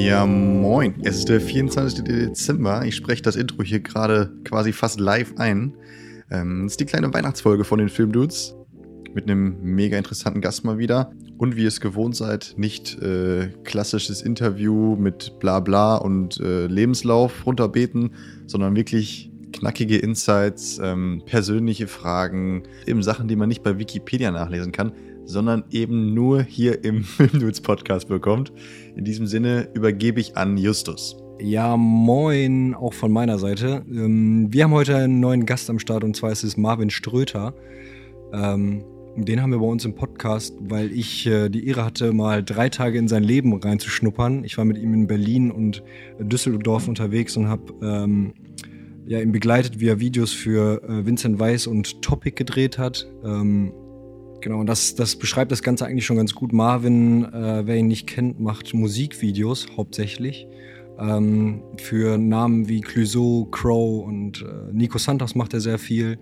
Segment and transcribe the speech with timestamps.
[0.00, 0.94] Ja, moin.
[1.02, 2.04] Es ist der 24.
[2.04, 2.86] Dezember.
[2.86, 5.76] Ich spreche das Intro hier gerade quasi fast live ein.
[6.30, 8.56] Ähm, das ist die kleine Weihnachtsfolge von den Filmdudes.
[9.12, 11.12] Mit einem mega interessanten Gast mal wieder.
[11.36, 17.44] Und wie ihr es gewohnt seid, nicht äh, klassisches Interview mit Blabla und äh, Lebenslauf
[17.44, 18.14] runterbeten,
[18.46, 24.72] sondern wirklich knackige Insights, ähm, persönliche Fragen, eben Sachen, die man nicht bei Wikipedia nachlesen
[24.72, 24.92] kann,
[25.24, 28.52] sondern eben nur hier im Filmdudes Podcast bekommt.
[28.96, 31.16] In diesem Sinne übergebe ich an Justus.
[31.40, 33.82] Ja, moin, auch von meiner Seite.
[33.90, 37.54] Ähm, wir haben heute einen neuen Gast am Start und zwar ist es Marvin Ströter.
[38.32, 38.84] Ähm,
[39.16, 42.68] den haben wir bei uns im Podcast, weil ich äh, die Ehre hatte, mal drei
[42.68, 44.44] Tage in sein Leben reinzuschnuppern.
[44.44, 45.82] Ich war mit ihm in Berlin und
[46.20, 48.34] Düsseldorf unterwegs und habe ähm,
[49.06, 53.08] ja, ihn begleitet, wie er Videos für äh, Vincent Weiss und Topic gedreht hat.
[54.40, 56.52] Genau, und das, das beschreibt das Ganze eigentlich schon ganz gut.
[56.52, 60.46] Marvin, äh, wer ihn nicht kennt, macht Musikvideos hauptsächlich.
[60.98, 66.18] Ähm, für Namen wie Clouseau, Crow und äh, Nico Santos macht er sehr viel.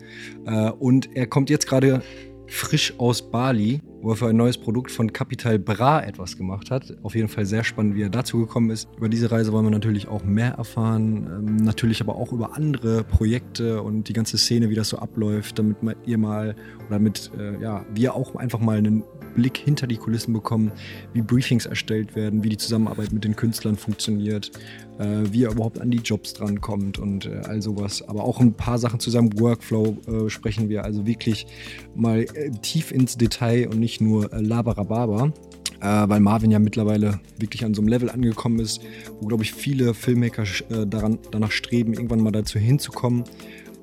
[0.47, 2.03] Äh, und er kommt jetzt gerade
[2.49, 6.97] frisch aus Bali, wo er für ein neues Produkt von Capital Bra etwas gemacht hat.
[7.03, 8.89] Auf jeden Fall sehr spannend, wie er dazu gekommen ist.
[8.97, 13.05] Über diese Reise wollen wir natürlich auch mehr erfahren, ähm, natürlich aber auch über andere
[13.05, 15.77] Projekte und die ganze Szene, wie das so abläuft, damit
[16.07, 16.55] ihr mal
[16.87, 19.03] oder damit äh, ja, wir auch einfach mal einen
[19.39, 20.73] Blick hinter die Kulissen bekommen,
[21.13, 24.51] wie Briefings erstellt werden, wie die Zusammenarbeit mit den Künstlern funktioniert,
[24.99, 28.03] äh, wie er überhaupt an die Jobs drankommt und äh, all sowas.
[28.09, 30.85] Aber auch ein paar Sachen zu seinem Workflow äh, sprechen wir.
[30.85, 31.47] Also wirklich
[31.95, 35.33] mal äh, tief ins Detail und nicht nur äh, Labarababa.
[35.81, 38.81] Äh, weil Marvin ja mittlerweile wirklich an so einem Level angekommen ist,
[39.21, 43.23] wo, glaube ich, viele Filmmaker äh, daran, danach streben, irgendwann mal dazu hinzukommen,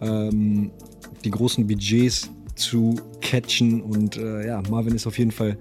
[0.01, 0.71] ähm,
[1.23, 3.81] die großen Budgets zu catchen.
[3.81, 5.57] Und äh, ja, Marvin ist auf jeden Fall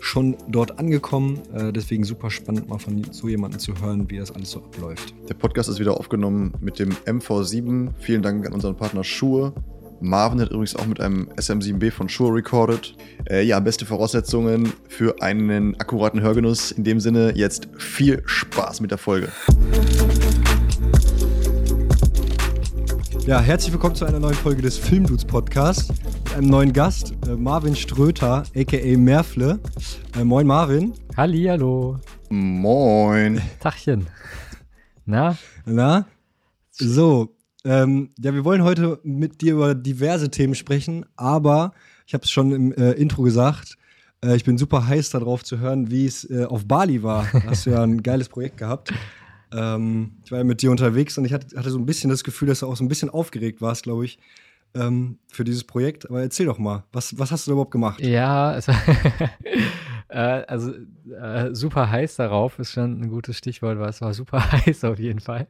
[0.00, 1.40] schon dort angekommen.
[1.54, 5.14] Äh, deswegen super spannend, mal von so jemandem zu hören, wie das alles so abläuft.
[5.28, 7.90] Der Podcast ist wieder aufgenommen mit dem MV7.
[8.00, 9.52] Vielen Dank an unseren Partner Schuhe.
[10.00, 12.94] Marvin hat übrigens auch mit einem SM7B von Shure recorded.
[13.30, 16.72] Äh, ja, beste Voraussetzungen für einen akkuraten Hörgenuss.
[16.72, 19.28] In dem Sinne jetzt viel Spaß mit der Folge.
[23.26, 25.90] Ja, herzlich willkommen zu einer neuen Folge des Filmdudes Podcast
[26.24, 29.58] mit einem neuen Gast, äh, Marvin Ströter, aka Merfle.
[30.14, 30.92] Äh, moin Marvin.
[31.16, 31.98] Halli, hallo.
[32.28, 33.40] Moin.
[33.60, 34.08] Tachchen.
[35.06, 35.38] Na?
[35.64, 36.06] Na?
[36.70, 41.72] So, ähm, ja, wir wollen heute mit dir über diverse Themen sprechen, aber
[42.06, 43.78] ich habe es schon im äh, Intro gesagt,
[44.22, 47.26] äh, ich bin super heiß darauf zu hören, wie es äh, auf Bali war.
[47.32, 48.92] Da hast du ja ein geiles Projekt gehabt.
[49.54, 52.24] Ähm, ich war ja mit dir unterwegs und ich hatte, hatte, so ein bisschen das
[52.24, 54.18] Gefühl, dass du auch so ein bisschen aufgeregt warst, glaube ich,
[54.74, 56.08] ähm, für dieses Projekt.
[56.08, 58.00] Aber erzähl doch mal, was, was hast du überhaupt gemacht?
[58.00, 58.72] Ja, also,
[60.08, 60.72] äh, also
[61.20, 64.98] äh, super heiß darauf ist schon ein gutes Stichwort, weil es war super heiß auf
[64.98, 65.46] jeden Fall.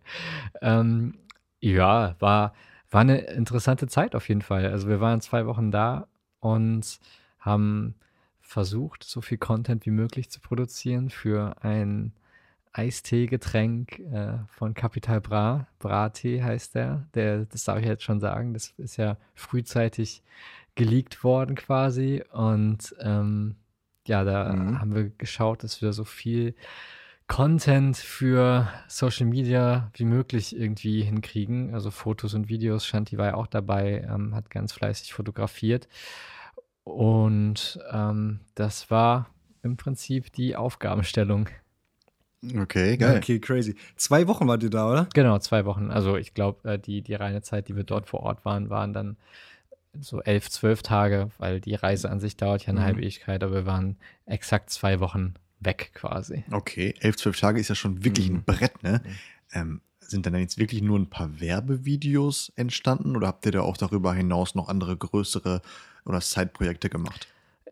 [0.61, 1.15] Ähm,
[1.61, 2.53] ja, war,
[2.91, 4.67] war eine interessante Zeit auf jeden Fall.
[4.67, 6.09] Also wir waren zwei Wochen da
[6.41, 6.99] und
[7.39, 7.95] haben
[8.43, 12.13] versucht, so viel Content wie möglich zu produzieren für ein
[12.75, 15.69] Eistee-Getränk äh, von Capital Bra.
[15.79, 17.07] Bra-Tee heißt der.
[17.15, 17.47] der.
[17.47, 18.53] Das darf ich jetzt schon sagen.
[18.53, 20.23] Das ist ja frühzeitig
[20.75, 22.25] geleakt worden quasi.
[22.33, 23.55] Und ähm,
[24.07, 24.81] ja, da mhm.
[24.81, 26.55] haben wir geschaut, dass wir so viel
[27.29, 31.75] Content für Social Media wie möglich irgendwie hinkriegen.
[31.75, 32.85] Also Fotos und Videos.
[32.85, 35.89] Shanti war ja auch dabei, ähm, hat ganz fleißig fotografiert.
[36.83, 39.31] Und ähm, das war
[39.63, 41.49] im Prinzip die Aufgabenstellung.
[42.57, 43.19] Okay, geil.
[43.19, 43.77] Okay, crazy.
[43.97, 45.09] Zwei Wochen wart ihr da, oder?
[45.15, 45.91] Genau, zwei Wochen.
[45.91, 48.93] Also ich glaube, äh, die, die reine Zeit, die wir dort vor Ort waren, waren
[48.93, 49.17] dann
[50.01, 52.85] so elf, zwölf Tage, weil die Reise an sich dauert ja eine mhm.
[52.85, 53.97] halbe Ewigkeit, aber wir waren
[54.27, 56.45] exakt zwei Wochen weg quasi.
[56.51, 58.37] Okay, elf, zwölf Tage ist ja schon wirklich mhm.
[58.37, 59.03] ein Brett, ne?
[59.05, 59.11] Mhm.
[59.53, 63.77] Ähm, sind dann jetzt wirklich nur ein paar Werbevideos entstanden oder habt ihr da auch
[63.77, 65.63] darüber hinaus noch andere größere
[66.05, 67.29] oder Side-Projekte gemacht?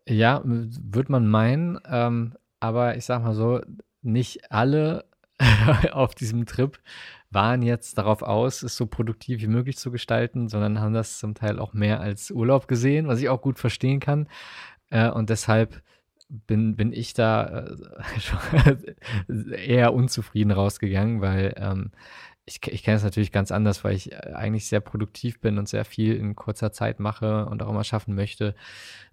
[0.09, 3.61] Ja, würde man meinen, ähm, aber ich sag mal so,
[4.03, 5.05] nicht alle
[5.93, 6.79] auf diesem Trip
[7.31, 11.35] waren jetzt darauf aus, es so produktiv wie möglich zu gestalten, sondern haben das zum
[11.35, 14.29] Teil auch mehr als Urlaub gesehen, was ich auch gut verstehen kann.
[14.91, 15.83] Äh, und deshalb
[16.29, 17.67] bin, bin ich da
[19.29, 21.91] äh, eher unzufrieden rausgegangen, weil ähm,
[22.45, 25.69] ich, ich kenne es natürlich ganz anders, weil ich äh, eigentlich sehr produktiv bin und
[25.69, 28.55] sehr viel in kurzer Zeit mache und auch immer schaffen möchte.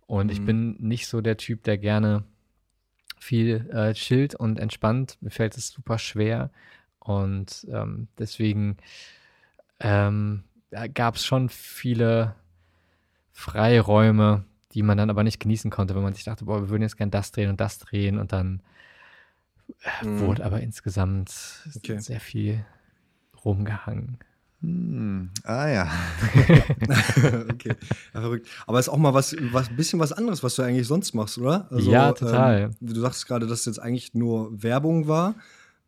[0.08, 0.32] Und mhm.
[0.32, 2.24] ich bin nicht so der Typ, der gerne
[3.20, 5.18] viel äh, chillt und entspannt.
[5.22, 6.50] Mir fällt es super schwer.
[7.00, 8.78] Und ähm, deswegen
[9.80, 10.44] ähm,
[10.94, 12.36] gab es schon viele
[13.32, 16.84] Freiräume, die man dann aber nicht genießen konnte, wenn man sich dachte, boah, wir würden
[16.84, 18.62] jetzt gern das drehen und das drehen und dann
[20.04, 20.20] mhm.
[20.20, 21.32] wurde aber insgesamt
[21.76, 22.00] okay.
[22.00, 22.66] sehr viel
[23.44, 24.20] rumgehangen.
[24.62, 25.30] Hm.
[25.44, 25.92] Ah ja.
[27.50, 27.76] okay.
[28.14, 28.48] Ja, verrückt.
[28.68, 31.68] Aber ist auch mal was, was bisschen was anderes, was du eigentlich sonst machst, oder?
[31.72, 32.62] Also, ja, total.
[32.64, 35.36] Ähm, du sagst gerade, dass es jetzt eigentlich nur Werbung war.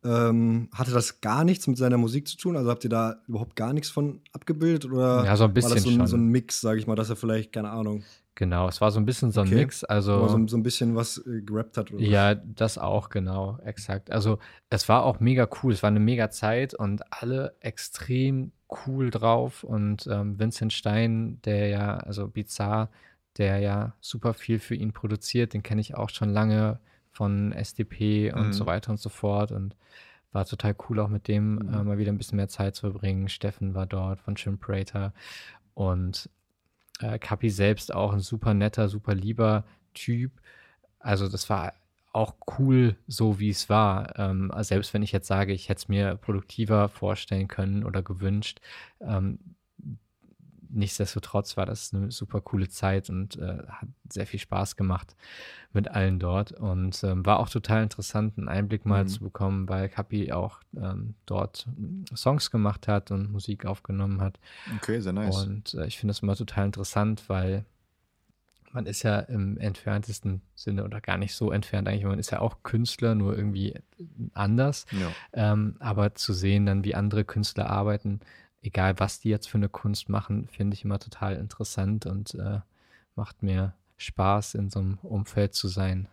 [0.03, 2.57] Ähm, hatte das gar nichts mit seiner Musik zu tun?
[2.57, 4.85] Also habt ihr da überhaupt gar nichts von abgebildet?
[4.85, 6.07] Oder ja, so ein bisschen war das so ein, schon.
[6.07, 8.03] so ein Mix, sage ich mal, dass er vielleicht, keine Ahnung.
[8.35, 9.57] Genau, es war so ein bisschen so ein okay.
[9.57, 9.83] Mix.
[9.83, 11.91] Also so, so, ein bisschen was äh, gerappt hat.
[11.91, 14.09] Oder ja, das auch, genau, exakt.
[14.09, 14.39] Also
[14.69, 15.73] es war auch mega cool.
[15.73, 18.53] Es war eine mega Zeit und alle extrem
[18.85, 19.63] cool drauf.
[19.63, 22.89] Und ähm, Vincent Stein, der ja, also Bizarre,
[23.38, 26.79] der ja super viel für ihn produziert, den kenne ich auch schon lange
[27.12, 28.53] von SDP und mhm.
[28.53, 29.51] so weiter und so fort.
[29.51, 29.75] Und
[30.31, 31.73] war total cool, auch mit dem mhm.
[31.73, 33.29] äh, mal wieder ein bisschen mehr Zeit zu verbringen.
[33.29, 35.13] Steffen war dort von Chimperator
[35.73, 36.29] und
[37.00, 40.31] äh, Kapi selbst auch ein super netter, super lieber Typ.
[41.00, 41.73] Also das war
[42.13, 44.18] auch cool, so wie es war.
[44.19, 48.60] Ähm, selbst wenn ich jetzt sage, ich hätte es mir produktiver vorstellen können oder gewünscht.
[49.00, 49.40] Ähm,
[50.74, 55.16] nichtsdestotrotz war das eine super coole Zeit und äh, hat sehr viel Spaß gemacht
[55.74, 59.07] mit allen dort und ähm, war auch total interessant, einen Einblick mal mhm.
[59.07, 61.68] zu bekommen, weil Kapi auch ähm, dort
[62.16, 64.40] Songs gemacht hat und Musik aufgenommen hat.
[64.78, 65.46] Okay, sehr nice.
[65.46, 67.66] Und äh, ich finde das immer total interessant, weil
[68.73, 72.39] man ist ja im entferntesten Sinne oder gar nicht so entfernt eigentlich, man ist ja
[72.39, 73.75] auch Künstler, nur irgendwie
[74.33, 74.85] anders.
[74.91, 75.12] Ja.
[75.33, 78.19] Ähm, aber zu sehen dann, wie andere Künstler arbeiten,
[78.62, 82.59] egal was die jetzt für eine Kunst machen, finde ich immer total interessant und äh,
[83.15, 86.07] macht mir Spaß, in so einem Umfeld zu sein.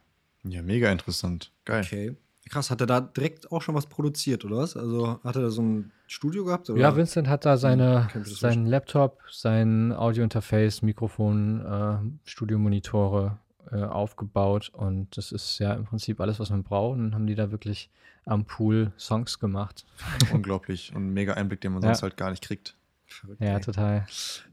[0.44, 1.52] Ja, mega interessant.
[1.64, 1.82] Geil.
[1.84, 2.16] Okay.
[2.49, 4.77] Krass, hat er da direkt auch schon was produziert, oder was?
[4.77, 6.71] Also hat er da so ein Studio gehabt?
[6.71, 6.81] Oder?
[6.81, 13.39] Ja, Vincent hat da seine, seinen Laptop, sein Audiointerface, Mikrofon, äh, Studiomonitore
[13.71, 16.97] äh, aufgebaut und das ist ja im Prinzip alles, was man braucht.
[16.99, 17.91] Und dann haben die da wirklich
[18.25, 19.85] am Pool Songs gemacht.
[20.33, 22.77] Unglaublich und mega Einblick, den man sonst halt gar nicht kriegt.
[23.06, 23.61] Verrückt, ja, ey.
[23.61, 24.06] total.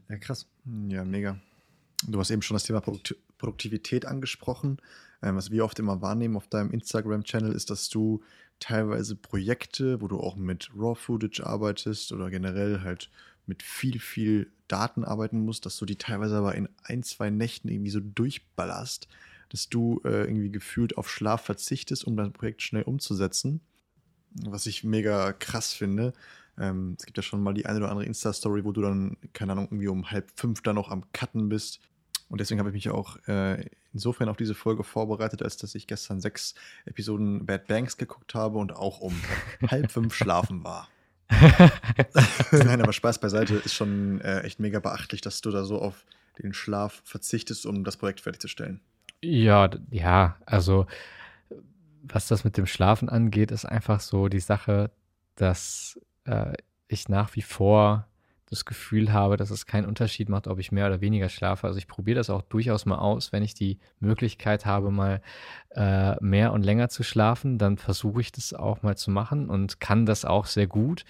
[0.08, 0.46] Ja, krass.
[0.88, 1.38] Ja, mega.
[2.06, 2.80] Du hast eben schon das Thema
[3.38, 4.78] Produktivität angesprochen.
[5.22, 8.22] Ähm, was wir oft immer wahrnehmen auf deinem Instagram-Channel ist, dass du
[8.60, 13.10] teilweise Projekte, wo du auch mit Raw-Footage arbeitest oder generell halt
[13.46, 17.68] mit viel, viel Daten arbeiten musst, dass du die teilweise aber in ein, zwei Nächten
[17.68, 19.08] irgendwie so durchballerst,
[19.50, 23.60] dass du äh, irgendwie gefühlt auf Schlaf verzichtest, um dein Projekt schnell umzusetzen.
[24.44, 26.12] Was ich mega krass finde.
[26.58, 29.52] Ähm, es gibt ja schon mal die eine oder andere Insta-Story, wo du dann, keine
[29.52, 31.80] Ahnung, irgendwie um halb fünf da noch am Cutten bist.
[32.28, 33.64] Und deswegen habe ich mich auch äh,
[33.96, 36.54] insofern auf diese Folge vorbereitet, als dass ich gestern sechs
[36.84, 39.14] Episoden Bad Banks geguckt habe und auch um
[39.70, 40.88] halb fünf schlafen war.
[42.52, 46.04] Nein, aber Spaß beiseite ist schon äh, echt mega beachtlich, dass du da so auf
[46.42, 48.80] den Schlaf verzichtest, um das Projekt fertigzustellen.
[49.22, 50.86] Ja, ja, also
[52.02, 54.90] was das mit dem Schlafen angeht, ist einfach so die Sache,
[55.36, 56.52] dass äh,
[56.86, 58.06] ich nach wie vor
[58.56, 61.66] das Gefühl habe, dass es keinen Unterschied macht, ob ich mehr oder weniger schlafe.
[61.66, 65.20] Also ich probiere das auch durchaus mal aus, wenn ich die Möglichkeit habe, mal
[65.74, 69.80] äh, mehr und länger zu schlafen, dann versuche ich das auch mal zu machen und
[69.80, 71.04] kann das auch sehr gut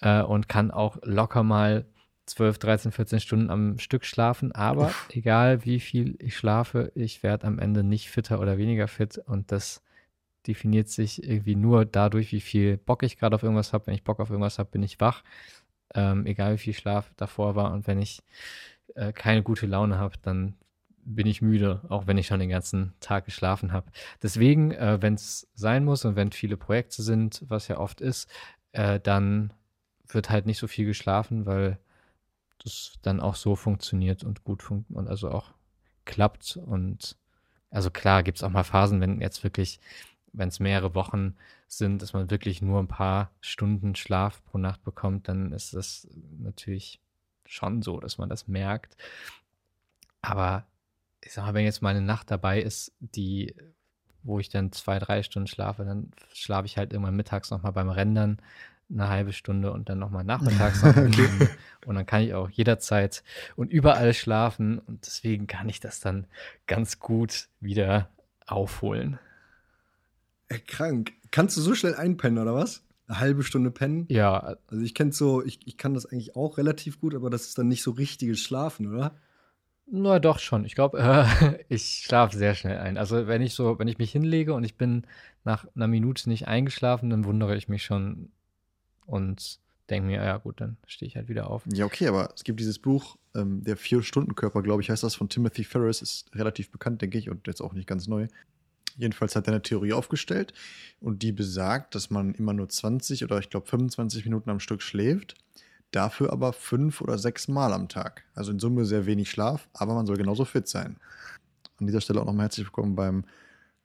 [0.00, 1.84] äh, und kann auch locker mal
[2.26, 4.52] 12, 13, 14 Stunden am Stück schlafen.
[4.52, 5.08] Aber Uff.
[5.12, 9.52] egal wie viel ich schlafe, ich werde am Ende nicht fitter oder weniger fit und
[9.52, 9.82] das
[10.46, 13.86] definiert sich irgendwie nur dadurch, wie viel Bock ich gerade auf irgendwas habe.
[13.86, 15.22] Wenn ich Bock auf irgendwas habe, bin ich wach
[15.94, 17.72] ähm, egal wie viel Schlaf davor war.
[17.72, 18.22] Und wenn ich
[18.94, 20.54] äh, keine gute Laune habe, dann
[21.04, 23.90] bin ich müde, auch wenn ich schon den ganzen Tag geschlafen habe.
[24.22, 28.30] Deswegen, äh, wenn es sein muss und wenn viele Projekte sind, was ja oft ist,
[28.72, 29.52] äh, dann
[30.06, 31.78] wird halt nicht so viel geschlafen, weil
[32.62, 35.54] das dann auch so funktioniert und gut funktioniert und also auch
[36.04, 36.56] klappt.
[36.56, 37.16] Und
[37.70, 39.80] also klar gibt es auch mal Phasen, wenn jetzt wirklich,
[40.38, 41.34] wenn es mehrere Wochen
[41.66, 46.08] sind, dass man wirklich nur ein paar Stunden Schlaf pro Nacht bekommt, dann ist das
[46.38, 47.00] natürlich
[47.44, 48.96] schon so, dass man das merkt.
[50.22, 50.66] Aber
[51.22, 53.54] ich sag mal, wenn jetzt mal eine Nacht dabei ist, die,
[54.22, 57.90] wo ich dann zwei, drei Stunden schlafe, dann schlafe ich halt irgendwann mittags nochmal beim
[57.90, 58.40] Rendern
[58.90, 61.50] eine halbe Stunde und dann nochmal nachmittags noch Stunde.
[61.84, 63.22] Und dann kann ich auch jederzeit
[63.56, 64.78] und überall schlafen.
[64.78, 66.26] Und deswegen kann ich das dann
[66.66, 68.08] ganz gut wieder
[68.46, 69.18] aufholen.
[70.48, 71.12] Ey, krank.
[71.30, 72.82] Kannst du so schnell einpennen, oder was?
[73.06, 74.06] Eine halbe Stunde pennen?
[74.08, 74.56] Ja.
[74.68, 77.58] Also ich kenne so, ich, ich kann das eigentlich auch relativ gut, aber das ist
[77.58, 79.14] dann nicht so richtiges Schlafen, oder?
[79.90, 80.64] Na doch schon.
[80.64, 82.98] Ich glaube, äh, ich schlafe sehr schnell ein.
[82.98, 85.06] Also wenn ich so, wenn ich mich hinlege und ich bin
[85.44, 88.30] nach einer Minute nicht eingeschlafen, dann wundere ich mich schon
[89.06, 91.64] und denke mir, ja gut, dann stehe ich halt wieder auf.
[91.72, 95.30] Ja, okay, aber es gibt dieses Buch, ähm, der Vier-Stunden-Körper, glaube ich, heißt das, von
[95.30, 98.28] Timothy Ferris, ist relativ bekannt, denke ich, und jetzt auch nicht ganz neu
[98.98, 100.52] Jedenfalls hat er eine Theorie aufgestellt
[101.00, 104.82] und die besagt, dass man immer nur 20 oder ich glaube 25 Minuten am Stück
[104.82, 105.36] schläft,
[105.92, 108.24] dafür aber fünf oder sechs Mal am Tag.
[108.34, 110.96] Also in Summe sehr wenig Schlaf, aber man soll genauso fit sein.
[111.78, 113.24] An dieser Stelle auch nochmal herzlich willkommen beim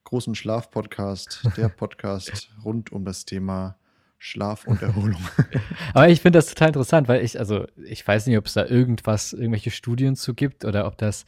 [0.03, 3.77] großen Schlaf-Podcast, der Podcast rund um das Thema
[4.17, 5.21] Schlaf und Erholung.
[5.93, 8.65] Aber ich finde das total interessant, weil ich, also ich weiß nicht, ob es da
[8.65, 11.25] irgendwas, irgendwelche Studien zu gibt oder ob das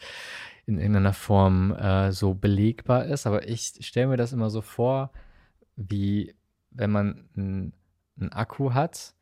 [0.66, 5.12] in irgendeiner Form äh, so belegbar ist, aber ich stelle mir das immer so vor,
[5.76, 6.36] wie
[6.72, 9.14] wenn man einen Akku hat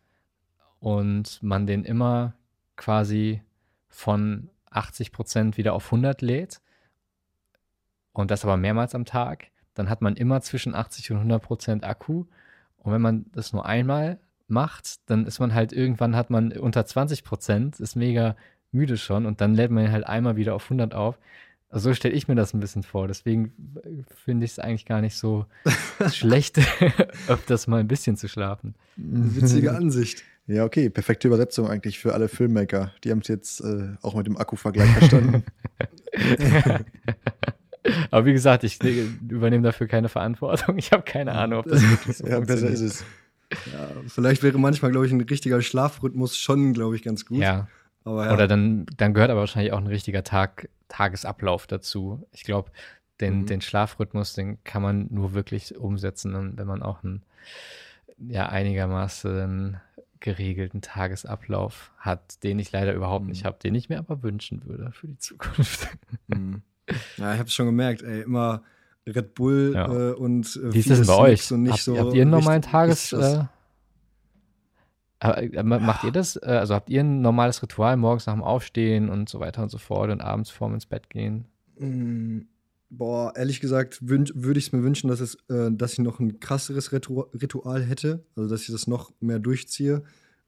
[0.79, 2.33] und man den immer
[2.75, 3.41] quasi
[3.89, 6.62] von 80 Prozent wieder auf 100 lädt
[8.13, 11.83] und das aber mehrmals am Tag, dann hat man immer zwischen 80 und 100 Prozent
[11.83, 12.25] Akku.
[12.77, 16.85] Und wenn man das nur einmal macht, dann ist man halt irgendwann hat man unter
[16.85, 18.35] 20 Prozent, ist mega
[18.74, 21.18] müde schon und dann lädt man halt einmal wieder auf 100 auf.
[21.70, 23.08] Also so stelle ich mir das ein bisschen vor.
[23.08, 23.51] Deswegen
[24.24, 25.46] finde ich es eigentlich gar nicht so
[26.12, 26.60] schlecht,
[27.27, 28.75] öfters mal ein bisschen zu schlafen.
[28.96, 30.24] Witzige Ansicht.
[30.46, 32.92] Ja, okay, perfekte Übersetzung eigentlich für alle Filmmaker.
[33.03, 35.44] Die haben es jetzt äh, auch mit dem Akku-Vergleich verstanden.
[38.12, 40.77] Aber wie gesagt, ich übernehme dafür keine Verantwortung.
[40.77, 43.06] Ich habe keine Ahnung, ob das wirklich so ja, besser ist es.
[43.72, 47.39] Ja, vielleicht wäre manchmal, glaube ich, ein richtiger Schlafrhythmus schon, glaube ich, ganz gut.
[47.39, 47.68] Ja.
[48.05, 48.33] Ja.
[48.33, 52.27] Oder dann, dann gehört aber wahrscheinlich auch ein richtiger Tag, Tagesablauf dazu.
[52.31, 52.72] Ich glaube,
[53.22, 53.45] den, mhm.
[53.45, 57.24] den Schlafrhythmus, den kann man nur wirklich umsetzen, wenn man auch einen
[58.17, 59.77] ja, einigermaßen
[60.19, 63.31] geregelten Tagesablauf hat, den ich leider überhaupt mhm.
[63.31, 65.89] nicht habe, den ich mir aber wünschen würde für die Zukunft.
[66.27, 66.62] Mhm.
[67.17, 68.63] Ja, ich habe es schon gemerkt, ey, immer
[69.05, 69.86] Red Bull ja.
[69.88, 71.51] äh, und äh, Wie ist das bei euch?
[71.51, 73.13] Und nicht habt, so habt ihr einen normalen Tages...
[73.13, 73.43] Äh,
[75.63, 76.36] macht ihr das?
[76.36, 79.70] Äh, also habt ihr ein normales Ritual morgens nach dem Aufstehen und so weiter und
[79.70, 81.46] so fort und abends vorm ins Bett gehen?
[81.80, 82.42] Mm,
[82.89, 86.39] boah, ehrlich gesagt würde ich es mir wünschen, dass, es, äh, dass ich noch ein
[86.39, 88.25] krasseres Ritu Ritual hätte.
[88.36, 90.03] Also dass ich das noch mehr durchziehe.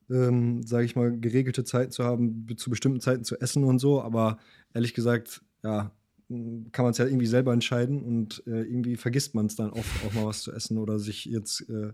[0.10, 4.02] Ähm, sage ich mal, geregelte Zeiten zu haben, zu bestimmten Zeiten zu essen und so.
[4.02, 4.38] Aber
[4.74, 5.92] ehrlich gesagt, ja,
[6.28, 10.06] kann man es ja irgendwie selber entscheiden und äh, irgendwie vergisst man es dann oft
[10.06, 11.92] auch mal was zu essen oder sich jetzt äh,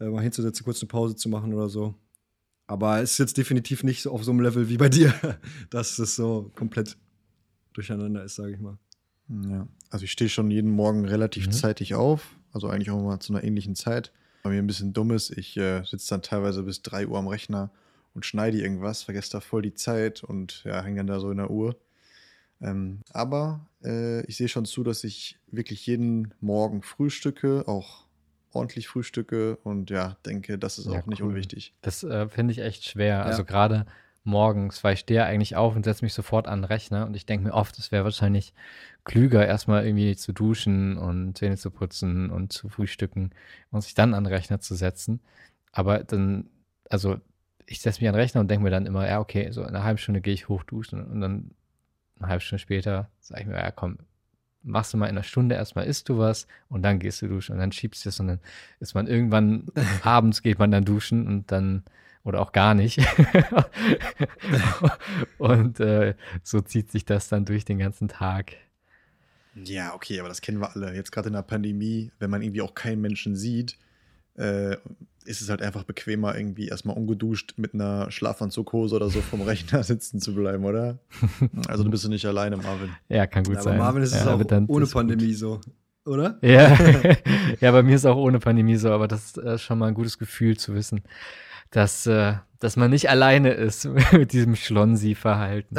[0.00, 1.94] äh, mal hinzusetzen, kurz eine Pause zu machen oder so.
[2.66, 5.14] Aber es ist jetzt definitiv nicht so auf so einem Level wie bei dir,
[5.70, 6.96] dass es so komplett
[7.72, 8.78] durcheinander ist, sage ich mal.
[9.28, 11.52] Ja, also ich stehe schon jeden Morgen relativ mhm.
[11.52, 14.12] zeitig auf, also eigentlich auch mal zu einer ähnlichen Zeit.
[14.42, 17.28] Bei mir ein bisschen dumm ist, ich äh, sitze dann teilweise bis 3 Uhr am
[17.28, 17.70] Rechner
[18.14, 21.36] und schneide irgendwas, vergesse da voll die Zeit und ja, hänge dann da so in
[21.36, 21.76] der Uhr.
[22.60, 28.06] Ähm, aber äh, ich sehe schon zu, dass ich wirklich jeden Morgen frühstücke, auch
[28.52, 31.28] ordentlich frühstücke und ja, denke, das ist ja, auch nicht cool.
[31.28, 31.74] unwichtig.
[31.82, 33.18] Das äh, finde ich echt schwer.
[33.18, 33.22] Ja.
[33.22, 33.86] Also gerade
[34.24, 37.26] morgens, weil ich stehe eigentlich auf und setze mich sofort an den Rechner und ich
[37.26, 38.52] denke mir oft, es wäre wahrscheinlich
[39.04, 43.30] klüger, erstmal irgendwie zu duschen und Zähne zu putzen und zu frühstücken
[43.70, 45.20] und sich dann an den Rechner zu setzen.
[45.70, 46.48] Aber dann,
[46.90, 47.18] also
[47.66, 49.68] ich setze mich an den Rechner und denke mir dann immer, ja, okay, so in
[49.68, 51.50] einer halben Stunde gehe ich hochduschen und dann
[52.18, 53.98] eine halbe Stunde später sage ich mir, ja komm,
[54.62, 57.52] machst du mal in einer Stunde erstmal isst du was und dann gehst du duschen
[57.54, 58.40] und dann schiebst du es und dann
[58.80, 59.66] ist man irgendwann
[60.02, 61.84] abends geht man dann duschen und dann
[62.26, 62.98] oder auch gar nicht.
[65.38, 68.54] und äh, so zieht sich das dann durch den ganzen Tag.
[69.54, 70.92] Ja, okay, aber das kennen wir alle.
[70.94, 73.78] Jetzt gerade in der Pandemie, wenn man irgendwie auch keinen Menschen sieht,
[74.36, 74.76] äh,
[75.26, 79.82] ist es halt einfach bequemer, irgendwie erstmal ungeduscht mit einer Schlafanzughose oder so vom Rechner
[79.82, 80.98] sitzen zu bleiben, oder?
[81.68, 82.90] Also du bist du nicht alleine, Marvin.
[83.08, 83.74] Ja, kann gut ja, sein.
[83.74, 85.36] Aber Marvin ist ja, es auch ohne Pandemie gut.
[85.36, 85.60] so,
[86.04, 86.38] oder?
[86.42, 86.76] Ja.
[87.60, 89.88] ja, bei mir ist es auch ohne Pandemie so, aber das ist äh, schon mal
[89.88, 91.02] ein gutes Gefühl zu wissen,
[91.70, 95.78] dass, äh, dass man nicht alleine ist mit diesem Schlonsi-Verhalten.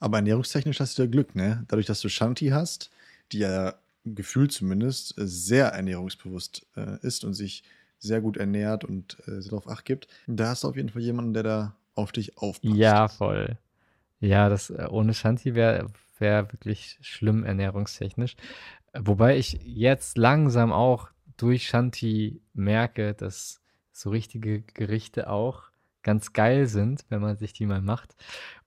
[0.00, 1.64] aber ernährungstechnisch hast du ja Glück, ne?
[1.68, 2.90] Dadurch, dass du Shanti hast,
[3.32, 3.74] die ja
[4.14, 7.64] gefühlt zumindest sehr ernährungsbewusst äh, ist und sich
[7.98, 10.08] sehr gut ernährt und äh, sehr darauf acht gibt.
[10.26, 12.74] Da hast du auf jeden Fall jemanden, der da auf dich aufpasst.
[12.76, 13.58] Ja, voll.
[14.20, 15.86] Ja, das äh, ohne Shanti wäre
[16.18, 18.36] wär wirklich schlimm ernährungstechnisch.
[18.96, 23.60] Wobei ich jetzt langsam auch durch Shanti merke, dass
[23.92, 25.64] so richtige Gerichte auch
[26.02, 28.16] ganz geil sind, wenn man sich die mal macht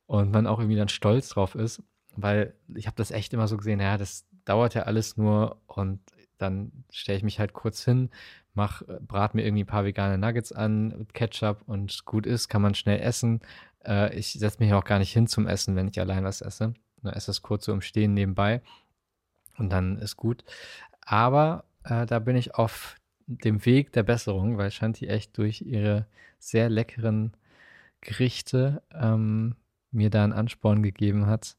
[0.05, 1.81] und man auch irgendwie dann stolz drauf ist,
[2.15, 5.99] weil ich habe das echt immer so gesehen, ja, das dauert ja alles nur und
[6.37, 8.09] dann stelle ich mich halt kurz hin,
[8.53, 12.61] mach, brat mir irgendwie ein paar vegane Nuggets an mit Ketchup und gut ist, kann
[12.61, 13.41] man schnell essen.
[13.85, 16.73] Äh, ich setze mich auch gar nicht hin zum Essen, wenn ich allein was esse.
[17.03, 18.61] Dann esse das kurz so im Stehen nebenbei
[19.57, 20.43] und dann ist gut.
[21.01, 22.95] Aber äh, da bin ich auf
[23.27, 26.05] dem Weg der Besserung, weil Shanti echt durch ihre
[26.39, 27.33] sehr leckeren
[28.01, 29.55] Gerichte ähm,
[29.91, 31.55] mir da einen Ansporn gegeben hat,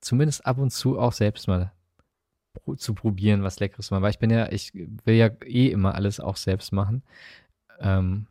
[0.00, 1.72] zumindest ab und zu auch selbst mal
[2.76, 4.02] zu probieren, was Leckeres machen.
[4.02, 7.02] Weil ich bin ja, ich will ja eh immer alles auch selbst machen.
[7.80, 8.26] Ähm,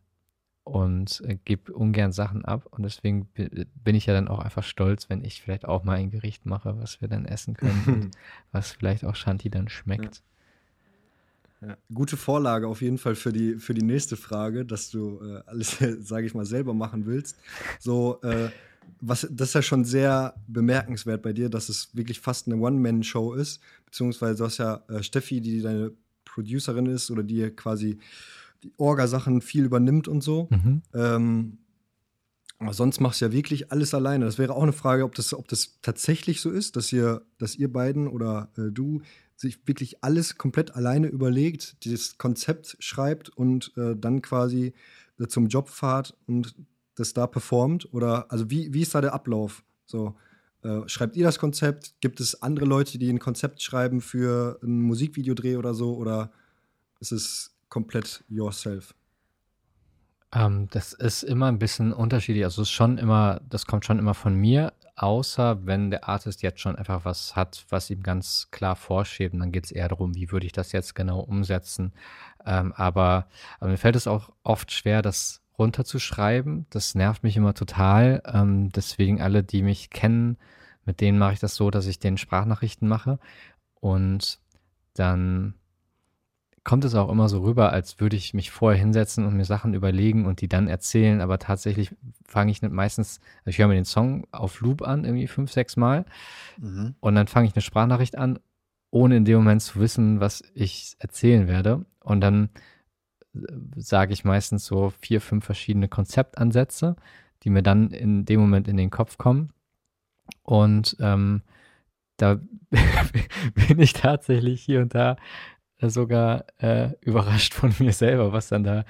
[0.63, 2.65] und äh, gebe ungern Sachen ab.
[2.71, 6.11] Und deswegen bin ich ja dann auch einfach stolz, wenn ich vielleicht auch mal ein
[6.11, 8.11] Gericht mache, was wir dann essen können und
[8.51, 10.17] was vielleicht auch Shanti dann schmeckt.
[11.61, 11.69] Ja.
[11.69, 11.77] Ja.
[11.91, 15.77] Gute Vorlage auf jeden Fall für die, für die nächste Frage, dass du äh, alles,
[16.01, 17.37] sage ich mal, selber machen willst.
[17.79, 18.49] So, äh,
[18.99, 23.33] was, das ist ja schon sehr bemerkenswert bei dir, dass es wirklich fast eine One-Man-Show
[23.33, 25.91] ist, beziehungsweise du hast ja äh, Steffi, die deine
[26.25, 27.99] Producerin ist oder die quasi
[28.63, 30.47] die Orga-Sachen viel übernimmt und so.
[30.51, 30.81] Mhm.
[30.93, 31.57] Ähm,
[32.59, 34.25] aber sonst machst du ja wirklich alles alleine.
[34.25, 37.55] Das wäre auch eine Frage, ob das, ob das tatsächlich so ist, dass ihr, dass
[37.55, 39.01] ihr beiden oder äh, du
[39.35, 44.73] sich wirklich alles komplett alleine überlegt, dieses Konzept schreibt und äh, dann quasi
[45.27, 46.55] zum Job fahrt und
[46.99, 47.91] das da performt?
[47.93, 49.63] Oder also wie, wie ist da der Ablauf?
[49.85, 50.15] So,
[50.63, 51.95] äh, schreibt ihr das Konzept?
[52.01, 55.95] Gibt es andere Leute, die ein Konzept schreiben für ein Musikvideodreh oder so?
[55.95, 56.31] Oder
[56.99, 58.93] ist es komplett yourself?
[60.33, 62.43] Ähm, das ist immer ein bisschen unterschiedlich.
[62.43, 66.41] Also es ist schon immer, das kommt schon immer von mir, außer wenn der Artist
[66.41, 69.33] jetzt schon einfach was hat, was ihm ganz klar vorschiebt.
[69.33, 71.93] Und dann geht es eher darum, wie würde ich das jetzt genau umsetzen.
[72.45, 73.27] Ähm, aber,
[73.59, 76.67] aber, mir fällt es auch oft schwer, das runterzuschreiben.
[76.69, 78.21] Das nervt mich immer total.
[78.25, 80.37] Ähm, deswegen alle, die mich kennen,
[80.85, 83.19] mit denen mache ich das so, dass ich den Sprachnachrichten mache
[83.79, 84.39] und
[84.93, 85.53] dann
[86.67, 89.73] kommt es auch immer so rüber, als würde ich mich vorher hinsetzen und mir Sachen
[89.73, 91.21] überlegen und die dann erzählen.
[91.21, 91.95] Aber tatsächlich
[92.25, 95.77] fange ich meistens, also ich höre mir den Song auf Loop an, irgendwie fünf, sechs
[95.77, 96.03] Mal.
[96.57, 96.95] Mhm.
[96.99, 98.39] Und dann fange ich eine Sprachnachricht an,
[98.91, 101.85] ohne in dem Moment zu wissen, was ich erzählen werde.
[102.01, 102.49] Und dann
[103.75, 106.95] sage ich meistens so vier, fünf verschiedene Konzeptansätze,
[107.43, 109.51] die mir dann in dem Moment in den Kopf kommen.
[110.43, 111.41] Und ähm,
[112.17, 112.39] da
[113.67, 115.17] bin ich tatsächlich hier und da
[115.81, 118.83] sogar äh, überrascht von mir selber, was dann da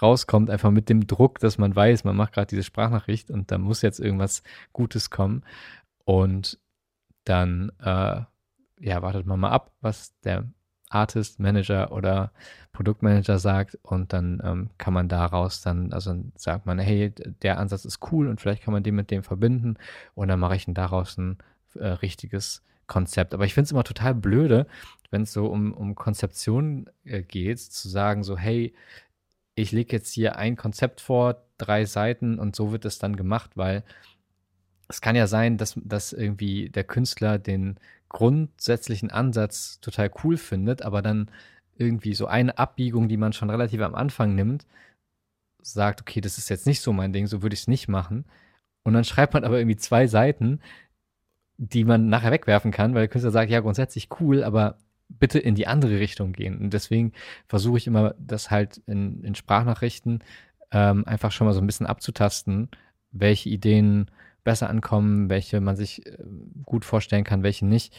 [0.00, 3.58] rauskommt, einfach mit dem Druck, dass man weiß, man macht gerade diese Sprachnachricht und da
[3.58, 5.42] muss jetzt irgendwas Gutes kommen.
[6.04, 6.58] Und
[7.24, 8.20] dann, äh,
[8.80, 10.44] ja, wartet man mal ab, was der
[10.94, 12.32] Artist, Manager oder
[12.72, 17.84] Produktmanager sagt und dann ähm, kann man daraus dann, also sagt man, hey, der Ansatz
[17.84, 19.76] ist cool und vielleicht kann man den mit dem verbinden
[20.14, 21.38] und dann mache ich dann daraus ein
[21.74, 23.34] äh, richtiges Konzept.
[23.34, 24.66] Aber ich finde es immer total blöde,
[25.10, 28.74] wenn es so um, um Konzeption äh, geht, zu sagen so, hey,
[29.54, 33.52] ich lege jetzt hier ein Konzept vor, drei Seiten und so wird es dann gemacht,
[33.54, 33.84] weil
[34.88, 37.78] es kann ja sein, dass, dass irgendwie der Künstler den
[38.14, 41.28] grundsätzlichen Ansatz total cool findet, aber dann
[41.76, 44.66] irgendwie so eine Abbiegung, die man schon relativ am Anfang nimmt,
[45.60, 48.24] sagt, okay, das ist jetzt nicht so mein Ding, so würde ich es nicht machen.
[48.84, 50.60] Und dann schreibt man aber irgendwie zwei Seiten,
[51.56, 55.56] die man nachher wegwerfen kann, weil der Künstler sagt, ja, grundsätzlich cool, aber bitte in
[55.56, 56.58] die andere Richtung gehen.
[56.58, 57.12] Und deswegen
[57.48, 60.22] versuche ich immer, das halt in, in Sprachnachrichten
[60.70, 62.68] ähm, einfach schon mal so ein bisschen abzutasten,
[63.10, 64.08] welche Ideen
[64.44, 66.18] besser ankommen, welche man sich äh,
[66.64, 67.94] gut vorstellen kann, welche nicht,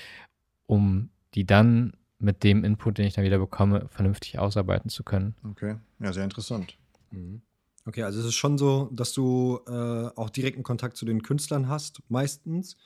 [0.68, 5.36] um die dann mit dem Input, den ich dann wieder bekomme, vernünftig ausarbeiten zu können.
[5.52, 6.78] Okay, ja, sehr interessant.
[7.12, 7.42] Mhm.
[7.86, 9.72] Okay, also es ist schon so, dass du äh,
[10.16, 12.78] auch direkten Kontakt zu den Künstlern hast, meistens.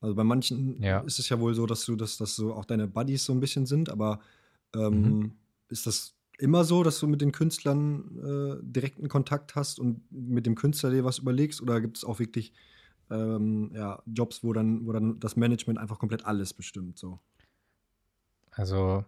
[0.00, 1.00] Also bei manchen ja.
[1.00, 3.40] ist es ja wohl so, dass du, dass das so auch deine Buddies so ein
[3.40, 4.20] bisschen sind, aber
[4.74, 5.32] ähm, mhm.
[5.68, 10.46] ist das immer so, dass du mit den Künstlern äh, direkten Kontakt hast und mit
[10.46, 11.60] dem Künstler dir was überlegst?
[11.60, 12.52] Oder gibt es auch wirklich
[13.10, 16.98] ähm, ja, Jobs, wo dann, wo dann das Management einfach komplett alles bestimmt?
[16.98, 17.18] So?
[18.50, 19.04] Also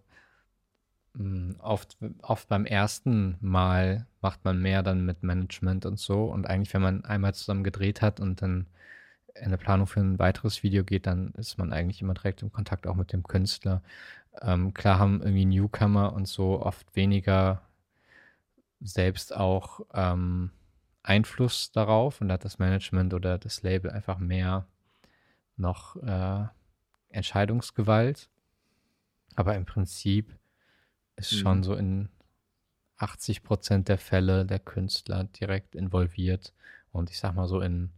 [1.17, 6.27] hm, oft, oft beim ersten Mal macht man mehr dann mit Management und so.
[6.27, 8.67] Und eigentlich, wenn man einmal zusammen gedreht hat und dann
[9.35, 12.53] in der Planung für ein weiteres Video geht, dann ist man eigentlich immer direkt im
[12.53, 13.83] Kontakt auch mit dem Künstler.
[14.41, 17.63] Ähm, klar haben irgendwie Newcomer und so oft weniger
[18.81, 20.51] selbst auch ähm,
[21.09, 24.66] Einfluss darauf und da hat das Management oder das Label einfach mehr
[25.57, 26.47] noch äh,
[27.09, 28.29] Entscheidungsgewalt.
[29.35, 30.37] Aber im Prinzip
[31.16, 31.37] ist mhm.
[31.37, 32.09] schon so in
[32.99, 36.53] 80 Prozent der Fälle der Künstler direkt involviert.
[36.92, 37.90] Und ich sag mal so in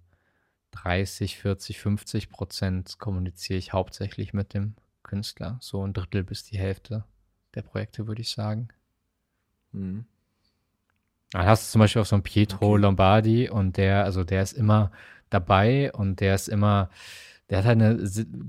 [0.73, 5.59] 30, 40, 50 Prozent kommuniziere ich hauptsächlich mit dem Künstler.
[5.61, 7.05] So ein Drittel bis die Hälfte
[7.55, 8.68] der Projekte, würde ich sagen.
[9.73, 10.07] Mhm.
[11.33, 12.81] Dann hast du zum Beispiel auch so einen Pietro okay.
[12.83, 14.90] Lombardi und der, also der ist immer
[15.31, 16.90] dabei und der ist immer,
[17.49, 17.99] der hat halt eine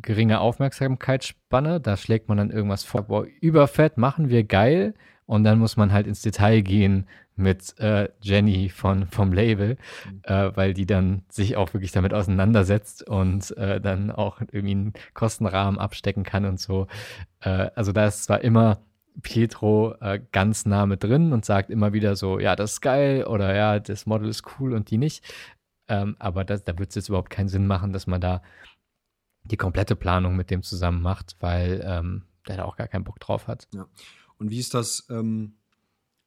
[0.02, 1.80] geringe Aufmerksamkeitsspanne.
[1.80, 3.04] Da schlägt man dann irgendwas vor.
[3.04, 4.94] Boah, überfett, machen wir geil.
[5.26, 10.22] Und dann muss man halt ins Detail gehen mit äh, Jenny von, vom Label, mhm.
[10.24, 14.94] äh, weil die dann sich auch wirklich damit auseinandersetzt und äh, dann auch irgendwie einen
[15.14, 16.88] Kostenrahmen abstecken kann und so.
[17.40, 18.80] Äh, also da ist zwar immer
[19.22, 23.26] Pietro äh, ganz nah mit drin und sagt immer wieder so, ja, das ist geil
[23.26, 25.24] oder ja, das Model ist cool und die nicht.
[25.88, 28.42] Ähm, aber das, da wird es jetzt überhaupt keinen Sinn machen, dass man da
[29.44, 33.20] die komplette Planung mit dem zusammen macht, weil ähm, der da auch gar keinen Bock
[33.20, 33.68] drauf hat.
[33.74, 33.88] Ja.
[34.38, 35.56] Und wie ist das, ähm,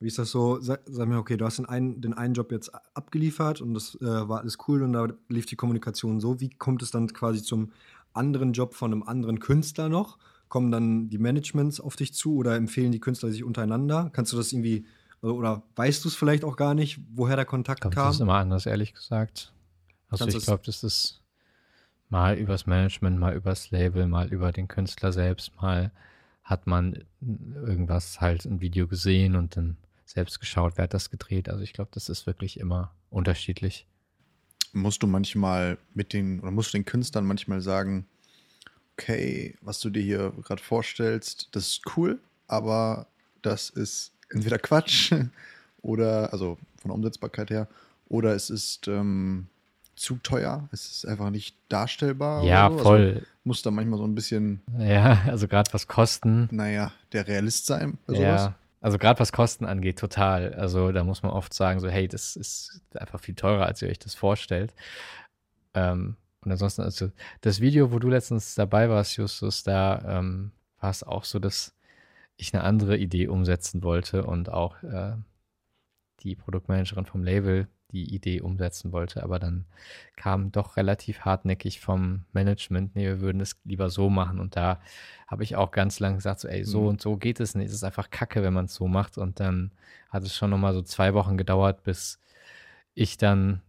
[0.00, 0.60] wie ist das so?
[0.60, 3.96] Sag, sag, mir, okay, du hast den einen, den einen Job jetzt abgeliefert und das
[4.00, 6.40] äh, war alles cool und da lief die Kommunikation so.
[6.40, 7.72] Wie kommt es dann quasi zum
[8.12, 10.18] anderen Job von einem anderen Künstler noch?
[10.48, 14.10] Kommen dann die Managements auf dich zu oder empfehlen die Künstler sich untereinander?
[14.12, 14.86] Kannst du das irgendwie
[15.20, 18.06] oder weißt du es vielleicht auch gar nicht, woher der Kontakt ich glaub, kam?
[18.06, 19.52] Das ist immer anders, ehrlich gesagt.
[20.08, 21.22] Also Kannst ich glaube, das ist
[22.10, 25.90] mal übers Management, mal übers Label, mal über den Künstler selbst, mal
[26.42, 31.48] hat man irgendwas halt ein Video gesehen und dann selbst geschaut, wer hat das gedreht.
[31.48, 33.86] Also ich glaube, das ist wirklich immer unterschiedlich.
[34.74, 38.06] Musst du manchmal mit den, oder musst du den Künstlern manchmal sagen,
[38.96, 43.06] okay, was du dir hier gerade vorstellst, das ist cool, aber
[43.42, 45.12] das ist entweder Quatsch
[45.82, 47.68] oder, also von der Umsetzbarkeit her,
[48.08, 49.46] oder es ist ähm,
[49.96, 52.44] zu teuer, es ist einfach nicht darstellbar.
[52.44, 52.72] Ja, so.
[52.72, 53.12] Also voll.
[53.14, 54.62] Also muss da manchmal so ein bisschen.
[54.78, 56.48] Ja, also gerade was Kosten.
[56.50, 57.98] Naja, der Realist sein.
[58.08, 60.54] Ja, also gerade was Kosten angeht, total.
[60.54, 63.88] Also da muss man oft sagen, so, hey, das ist einfach viel teurer, als ihr
[63.88, 64.74] euch das vorstellt.
[65.74, 70.90] Ähm, und ansonsten, also das Video, wo du letztens dabei warst, Justus, da ähm, war
[70.90, 71.74] es auch so, dass
[72.36, 75.12] ich eine andere Idee umsetzen wollte und auch äh,
[76.20, 79.22] die Produktmanagerin vom Label die Idee umsetzen wollte.
[79.22, 79.66] Aber dann
[80.16, 84.40] kam doch relativ hartnäckig vom Management, nee, wir würden es lieber so machen.
[84.40, 84.80] Und da
[85.28, 86.88] habe ich auch ganz lang gesagt, so, ey, so mhm.
[86.88, 87.68] und so geht es nicht.
[87.68, 89.16] Es ist einfach kacke, wenn man es so macht.
[89.16, 89.70] Und dann
[90.10, 92.20] hat es schon nochmal so zwei Wochen gedauert, bis
[92.94, 93.62] ich dann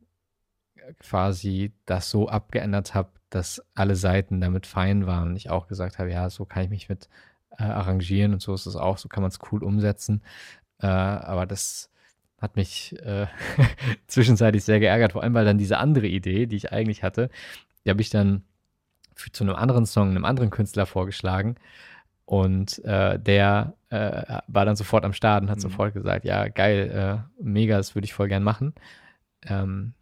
[0.99, 5.99] quasi das so abgeändert habe, dass alle Seiten damit fein waren und ich auch gesagt
[5.99, 7.09] habe, ja, so kann ich mich mit
[7.57, 10.21] äh, arrangieren und so ist es auch, so kann man es cool umsetzen.
[10.79, 11.89] Äh, aber das
[12.39, 13.27] hat mich äh,
[14.07, 17.29] zwischenzeitlich sehr geärgert, vor allem weil dann diese andere Idee, die ich eigentlich hatte,
[17.85, 18.43] die habe ich dann
[19.15, 21.55] für, zu einem anderen Song, einem anderen Künstler vorgeschlagen.
[22.25, 25.61] Und äh, der äh, war dann sofort am Start und hat mhm.
[25.61, 28.73] sofort gesagt, ja, geil, äh, mega, das würde ich voll gern machen.
[29.43, 29.93] Ähm,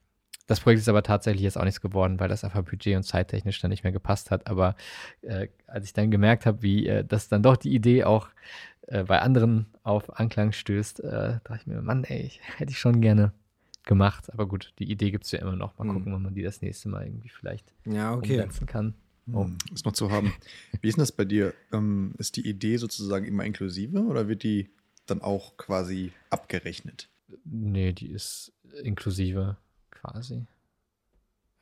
[0.47, 3.59] das Projekt ist aber tatsächlich jetzt auch nichts geworden, weil das einfach budget- und zeittechnisch
[3.61, 4.47] dann nicht mehr gepasst hat.
[4.47, 4.75] Aber
[5.21, 8.27] äh, als ich dann gemerkt habe, wie äh, das dann doch die Idee auch
[8.87, 13.01] äh, bei anderen auf Anklang stößt, äh, dachte ich mir, Mann, ey, hätte ich schon
[13.01, 13.31] gerne
[13.85, 14.31] gemacht.
[14.33, 15.77] Aber gut, die Idee gibt es ja immer noch.
[15.77, 15.93] Mal mhm.
[15.93, 18.41] gucken, wann man die das nächste Mal irgendwie vielleicht ja, okay.
[18.41, 18.95] umsetzen kann.
[19.25, 19.49] Hm, oh.
[19.73, 20.33] Ist noch zu haben.
[20.81, 21.53] Wie ist denn das bei dir?
[21.71, 24.69] Ähm, ist die Idee sozusagen immer inklusive oder wird die
[25.05, 27.09] dann auch quasi abgerechnet?
[27.45, 28.51] Nee, die ist
[28.83, 29.57] inklusive
[30.03, 30.45] quasi.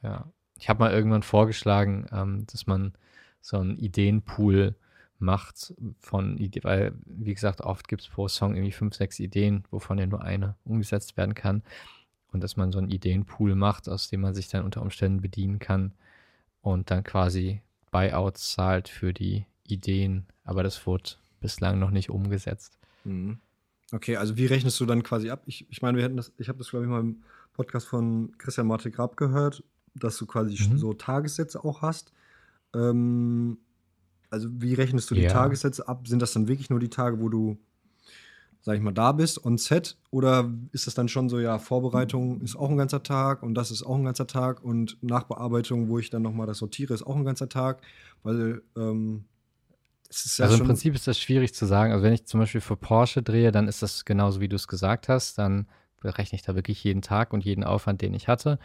[0.02, 0.26] Ja.
[0.58, 2.94] Ich habe mal irgendwann vorgeschlagen, ähm, dass man
[3.42, 4.76] so einen Ideenpool
[5.18, 10.00] macht von weil, wie gesagt, oft gibt es pro Song irgendwie fünf, sechs Ideen, wovon
[10.00, 11.64] ja nur eine umgesetzt werden kann.
[12.32, 15.60] Und dass man so einen Ideenpool macht, aus dem man sich dann unter Umständen bedienen
[15.60, 15.94] kann
[16.62, 20.26] und dann quasi Buyouts zahlt für die Ideen.
[20.44, 22.78] Aber das wurde bislang noch nicht umgesetzt.
[23.04, 23.40] Mhm.
[23.92, 25.44] Okay, also wie rechnest du dann quasi ab?
[25.46, 28.32] Ich, ich meine, wir hätten das, ich habe das, glaube ich, mal im Podcast von
[28.38, 29.64] Christian Martin Grab gehört,
[29.96, 30.78] dass du quasi mhm.
[30.78, 32.14] so Tagessätze auch hast.
[32.74, 33.58] Ähm,
[34.30, 35.32] also wie rechnest du die ja.
[35.32, 36.08] Tagessätze ab?
[36.08, 37.58] Sind das dann wirklich nur die Tage, wo du,
[38.62, 39.98] sag ich mal, da bist, on set?
[40.10, 43.72] Oder ist das dann schon so, ja, Vorbereitung ist auch ein ganzer Tag und das
[43.72, 47.16] ist auch ein ganzer Tag und Nachbearbeitung, wo ich dann nochmal das sortiere, ist auch
[47.16, 47.82] ein ganzer Tag?
[48.24, 49.26] Weil, ähm,
[50.38, 51.94] ja also im Prinzip ist das schwierig zu sagen.
[51.94, 54.68] Also wenn ich zum Beispiel für Porsche drehe, dann ist das genauso, wie du es
[54.68, 55.38] gesagt hast.
[55.38, 55.68] Dann
[56.02, 58.60] berechne ich da wirklich jeden Tag und jeden Aufwand, den ich hatte.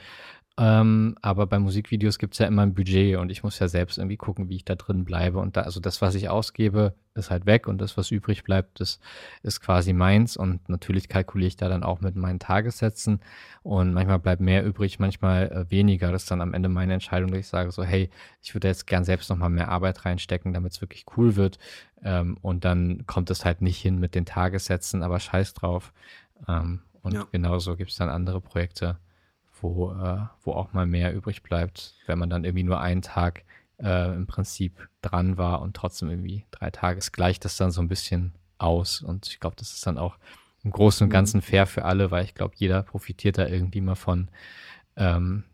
[0.59, 3.99] Ähm, aber bei Musikvideos gibt es ja immer ein Budget und ich muss ja selbst
[3.99, 5.38] irgendwie gucken, wie ich da drin bleibe.
[5.38, 8.81] Und da, also das, was ich ausgebe, ist halt weg und das, was übrig bleibt,
[8.81, 8.99] das
[9.42, 10.35] ist quasi meins.
[10.35, 13.20] Und natürlich kalkuliere ich da dann auch mit meinen Tagessätzen
[13.64, 16.11] und manchmal bleibt mehr übrig, manchmal äh, weniger.
[16.11, 18.09] Das ist dann am Ende meine Entscheidung, dass ich sage so, hey,
[18.42, 21.59] ich würde jetzt gern selbst nochmal mehr Arbeit reinstecken, damit es wirklich cool wird.
[22.03, 25.92] Ähm, und dann kommt es halt nicht hin mit den Tagessätzen, aber scheiß drauf.
[26.49, 27.29] Ähm, und ja.
[27.31, 28.99] genauso gibt es dann andere Projekte,
[29.61, 33.45] wo, äh, wo auch mal mehr übrig bleibt, wenn man dann irgendwie nur einen Tag
[33.79, 36.99] äh, im Prinzip dran war und trotzdem irgendwie drei Tage.
[36.99, 39.03] Es gleicht das dann so ein bisschen aus.
[39.03, 40.19] Und ich glaube, das ist dann auch
[40.64, 41.12] im Großen und mhm.
[41.12, 44.27] Ganzen fair für alle, weil ich glaube, jeder profitiert da irgendwie mal von,
[44.97, 45.45] ähm,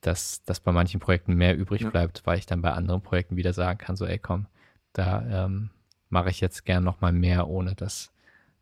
[0.00, 1.90] dass, dass bei manchen Projekten mehr übrig ja.
[1.90, 4.46] bleibt, weil ich dann bei anderen Projekten wieder sagen kann, so, ey, komm,
[4.92, 5.70] da ähm,
[6.08, 8.12] mache ich jetzt gern noch mal mehr, ohne dass,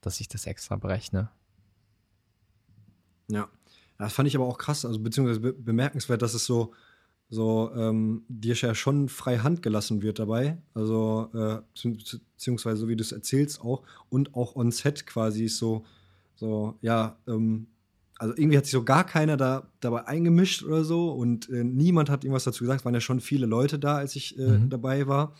[0.00, 1.28] dass ich das extra berechne.
[3.32, 3.48] Ja.
[3.98, 6.72] Das fand ich aber auch krass, also beziehungsweise be bemerkenswert, dass es so,
[7.30, 10.58] so ähm, dir ja schon frei Hand gelassen wird dabei.
[10.74, 13.82] Also, äh, beziehungsweise so wie du es erzählst auch.
[14.08, 15.84] Und auch on set quasi so,
[16.34, 17.68] so, ja, ähm,
[18.18, 22.08] also irgendwie hat sich so gar keiner da dabei eingemischt oder so und äh, niemand
[22.08, 22.80] hat irgendwas dazu gesagt.
[22.80, 24.70] Es waren ja schon viele Leute da, als ich äh, mhm.
[24.70, 25.34] dabei war.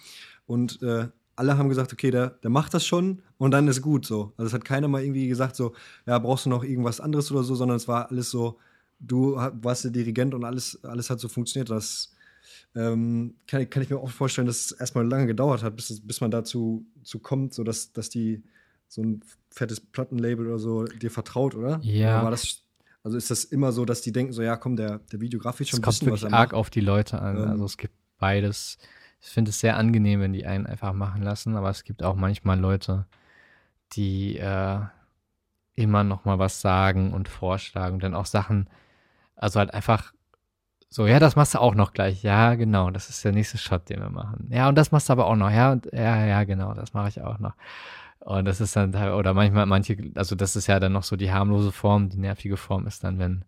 [0.47, 4.07] Und äh, alle haben gesagt, okay, der, der macht das schon und dann ist gut
[4.07, 4.33] so.
[4.37, 5.75] Also es hat keiner mal irgendwie gesagt, so,
[6.07, 8.59] ja, brauchst du noch irgendwas anderes oder so, sondern es war alles so,
[9.01, 11.71] du warst der Dirigent und alles, alles hat so funktioniert.
[11.71, 12.13] Das
[12.75, 16.21] ähm, kann, kann ich mir auch vorstellen, dass es erstmal lange gedauert hat, bis, bis
[16.21, 18.43] man dazu zu kommt, so dass, dass die
[18.89, 21.81] so ein fettes Plattenlabel oder so dir vertraut, oder?
[21.83, 22.29] Ja.
[22.31, 22.63] Das
[23.05, 25.69] also ist das immer so, dass die denken, so ja, komm, der, der Videograf wird
[25.69, 27.37] schon es kommt wissen, wirklich was er arg auf die Leute an.
[27.37, 27.49] Ähm.
[27.49, 28.79] Also es gibt beides.
[29.23, 32.17] Ich finde es sehr angenehm, wenn die einen einfach machen lassen, aber es gibt auch
[32.17, 33.07] manchmal Leute,
[33.93, 34.81] die äh,
[35.75, 38.69] immer noch mal was sagen und vorschlagen und dann auch Sachen,
[39.37, 40.13] also halt einfach
[40.91, 42.23] so, ja, das machst du auch noch gleich.
[42.23, 44.49] Ja, genau, das ist der nächste Shot, den wir machen.
[44.51, 45.51] Ja, und das machst du aber auch noch.
[45.51, 47.55] Ja, und ja, ja, genau, das mache ich auch noch.
[48.25, 51.33] Und das ist dann, oder manchmal, manche, also das ist ja dann noch so die
[51.33, 53.45] harmlose Form, die nervige Form ist dann, wenn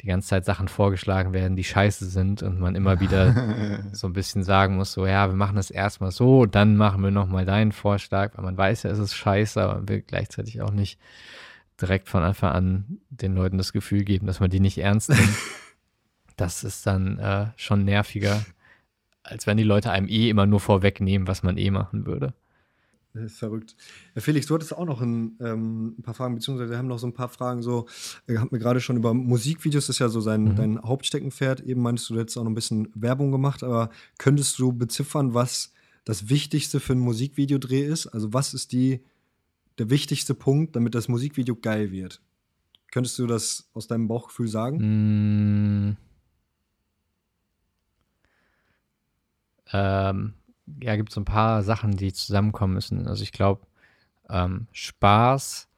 [0.00, 4.12] die ganze Zeit Sachen vorgeschlagen werden, die scheiße sind und man immer wieder so ein
[4.12, 7.72] bisschen sagen muss, so, ja, wir machen das erstmal so, dann machen wir nochmal deinen
[7.72, 11.00] Vorschlag, weil man weiß ja, es ist scheiße, aber man will gleichzeitig auch nicht
[11.80, 15.36] direkt von Anfang an den Leuten das Gefühl geben, dass man die nicht ernst nimmt.
[16.36, 18.44] das ist dann äh, schon nerviger,
[19.24, 22.34] als wenn die Leute einem eh immer nur vorwegnehmen, was man eh machen würde.
[23.14, 23.76] Das ist verrückt.
[24.14, 26.98] Ja, Felix, du hattest auch noch ein, ähm, ein, paar Fragen, beziehungsweise wir haben noch
[26.98, 27.62] so ein paar Fragen.
[27.62, 27.86] So,
[28.34, 30.56] habt mir gerade schon über Musikvideos, das ist ja so sein, mhm.
[30.56, 31.60] dein Hauptsteckenpferd.
[31.60, 35.34] Eben meinst du, du hättest auch noch ein bisschen Werbung gemacht, aber könntest du beziffern,
[35.34, 38.06] was das Wichtigste für ein Musikvideodreh ist?
[38.06, 39.04] Also, was ist die,
[39.76, 42.22] der wichtigste Punkt, damit das Musikvideo geil wird?
[42.90, 45.88] Könntest du das aus deinem Bauchgefühl sagen?
[45.90, 45.96] Mm.
[49.74, 50.34] Ähm
[50.66, 53.06] ja, gibt es so ein paar Sachen, die zusammenkommen müssen.
[53.08, 53.66] Also ich glaube,
[54.28, 55.68] ähm, Spaß,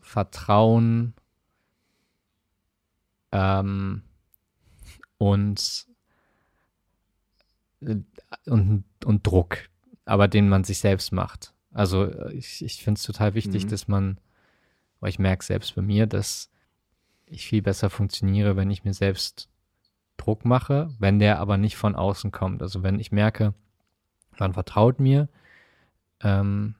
[0.00, 1.14] Vertrauen
[3.32, 4.02] ähm,
[5.18, 5.86] und,
[7.80, 7.96] äh,
[8.46, 9.68] und, und Druck,
[10.04, 11.54] aber den man sich selbst macht.
[11.72, 13.68] Also äh, ich, ich finde es total wichtig, mhm.
[13.68, 14.18] dass man,
[15.00, 16.50] weil ich merke selbst bei mir, dass
[17.26, 19.48] ich viel besser funktioniere, wenn ich mir selbst
[20.16, 22.62] Druck mache, wenn der aber nicht von außen kommt.
[22.62, 23.54] Also wenn ich merke,
[24.40, 25.28] man vertraut mir,
[26.22, 26.74] ähm,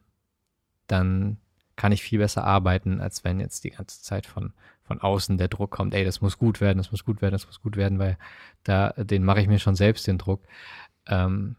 [0.86, 1.38] dann
[1.76, 5.48] kann ich viel besser arbeiten, als wenn jetzt die ganze Zeit von, von außen der
[5.48, 7.98] Druck kommt, ey, das muss gut werden, das muss gut werden, das muss gut werden,
[7.98, 8.18] weil
[8.64, 10.42] da, den mache ich mir schon selbst den Druck.
[11.06, 11.56] Ähm,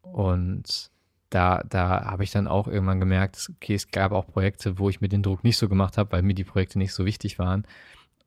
[0.00, 0.90] und
[1.30, 5.00] da, da habe ich dann auch irgendwann gemerkt, okay, es gab auch Projekte, wo ich
[5.00, 7.64] mir den Druck nicht so gemacht habe, weil mir die Projekte nicht so wichtig waren.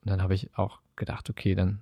[0.03, 1.81] Und dann habe ich auch gedacht, okay, dann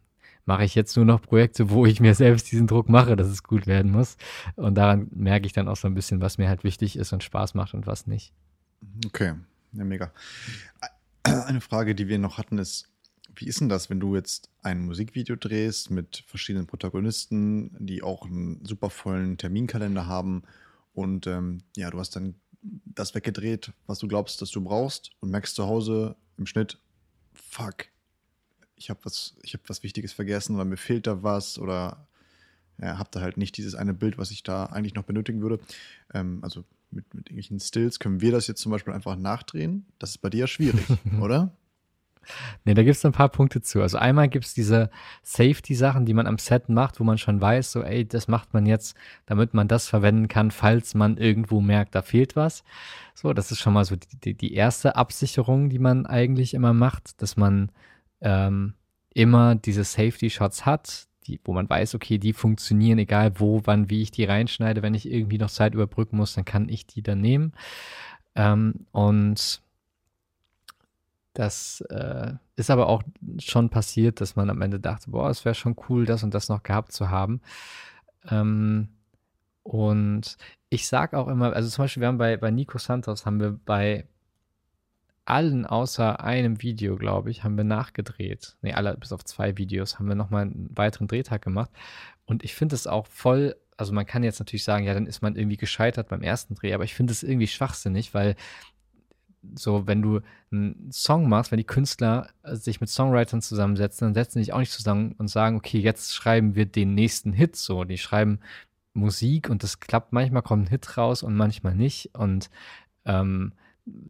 [0.49, 3.43] mache ich jetzt nur noch Projekte, wo ich mir selbst diesen Druck mache, dass es
[3.43, 4.17] gut werden muss.
[4.55, 7.23] Und daran merke ich dann auch so ein bisschen, was mir halt wichtig ist und
[7.23, 8.33] Spaß macht und was nicht.
[9.05, 9.35] Okay,
[9.73, 10.11] ja, mega.
[11.21, 12.89] Eine Frage, die wir noch hatten, ist,
[13.35, 18.25] wie ist denn das, wenn du jetzt ein Musikvideo drehst mit verschiedenen Protagonisten, die auch
[18.25, 20.41] einen super vollen Terminkalender haben
[20.93, 22.33] und ähm, ja, du hast dann
[22.63, 26.79] das weggedreht, was du glaubst, dass du brauchst und merkst zu Hause im Schnitt,
[27.33, 27.85] fuck,
[28.79, 32.07] ich habe was, ich habe was Wichtiges vergessen oder mir fehlt da was oder
[32.81, 35.59] ja, habe da halt nicht dieses eine Bild, was ich da eigentlich noch benötigen würde.
[36.13, 39.85] Ähm, also mit, mit irgendwelchen Stills können wir das jetzt zum Beispiel einfach nachdrehen.
[39.99, 40.85] Das ist bei dir ja schwierig,
[41.21, 41.51] oder?
[42.63, 43.81] Nee, da gibt es ein paar Punkte zu.
[43.81, 44.89] Also einmal gibt es diese
[45.23, 48.65] Safety-Sachen, die man am Set macht, wo man schon weiß, so, ey, das macht man
[48.65, 52.63] jetzt, damit man das verwenden kann, falls man irgendwo merkt, da fehlt was.
[53.15, 57.21] So, das ist schon mal so die, die erste Absicherung, die man eigentlich immer macht,
[57.21, 57.71] dass man
[58.21, 58.73] ähm,
[59.13, 64.01] immer diese Safety-Shots hat, die, wo man weiß, okay, die funktionieren, egal wo, wann, wie
[64.01, 64.81] ich die reinschneide.
[64.81, 67.53] Wenn ich irgendwie noch Zeit überbrücken muss, dann kann ich die dann nehmen.
[68.35, 69.61] Ähm, und
[71.33, 73.03] das äh, ist aber auch
[73.39, 76.49] schon passiert, dass man am Ende dachte, boah, es wäre schon cool, das und das
[76.49, 77.41] noch gehabt zu haben.
[78.29, 78.89] Ähm,
[79.63, 80.37] und
[80.69, 83.51] ich sage auch immer, also zum Beispiel, wir haben bei, bei Nico Santos, haben wir
[83.65, 84.07] bei
[85.29, 88.57] allen außer einem Video, glaube ich, haben wir nachgedreht.
[88.61, 91.69] Ne, alle bis auf zwei Videos haben wir nochmal einen weiteren Drehtag gemacht.
[92.25, 95.21] Und ich finde es auch voll, also man kann jetzt natürlich sagen, ja, dann ist
[95.21, 98.35] man irgendwie gescheitert beim ersten Dreh, aber ich finde es irgendwie schwachsinnig, weil
[99.55, 104.39] so, wenn du einen Song machst, wenn die Künstler sich mit Songwritern zusammensetzen, dann setzen
[104.39, 107.83] die sich auch nicht zusammen und sagen, okay, jetzt schreiben wir den nächsten Hit so.
[107.83, 108.39] Die schreiben
[108.93, 112.15] Musik und das klappt, manchmal kommt ein Hit raus und manchmal nicht.
[112.15, 112.49] Und
[113.05, 113.53] ähm,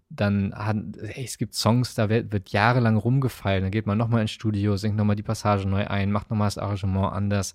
[0.10, 3.64] dann hat, ey, es gibt Songs, da wird, wird jahrelang rumgefallen.
[3.64, 6.58] Dann geht man nochmal ins Studio, singt nochmal die Passage neu ein, macht nochmal das
[6.58, 7.54] Arrangement anders